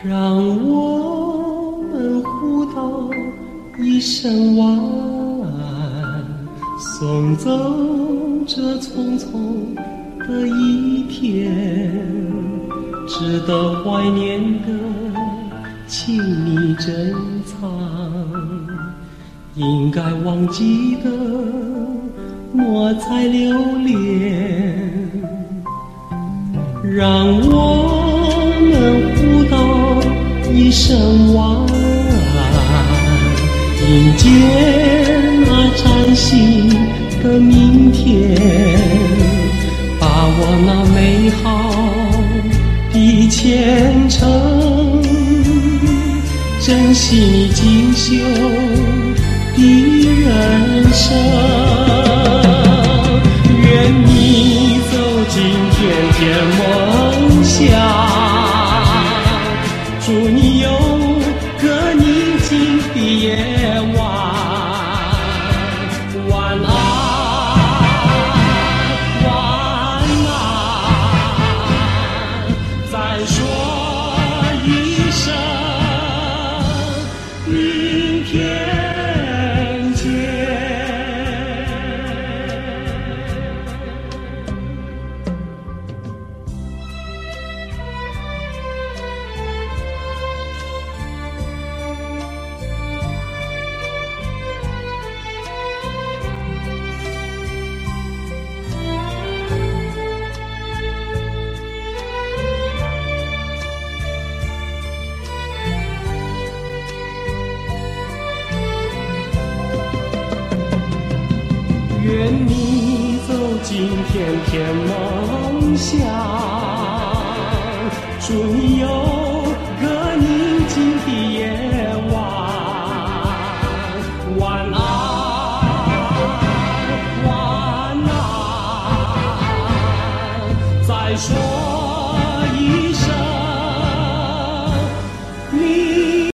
[0.09, 3.11] 让我们互道
[3.83, 4.79] 一声晚
[5.43, 6.25] 安，
[6.79, 7.51] 送走
[8.47, 9.75] 这匆匆
[10.19, 11.53] 的一天，
[13.09, 14.69] 值得怀念的，
[15.89, 17.13] 请你珍
[17.45, 17.69] 藏；
[19.57, 21.11] 应该忘记的，
[22.53, 25.11] 莫再留恋。
[26.85, 27.76] 让我。
[30.67, 31.65] 一声晚，
[33.89, 34.29] 迎接
[35.47, 36.69] 那崭新
[37.23, 38.37] 的明天，
[40.01, 41.71] 把握那美好
[42.93, 45.01] 的前程，
[46.61, 48.17] 珍惜你锦绣
[49.55, 49.63] 的
[50.19, 51.17] 人生。
[53.63, 54.99] 愿你走
[55.29, 55.79] 进甜
[56.19, 56.25] 甜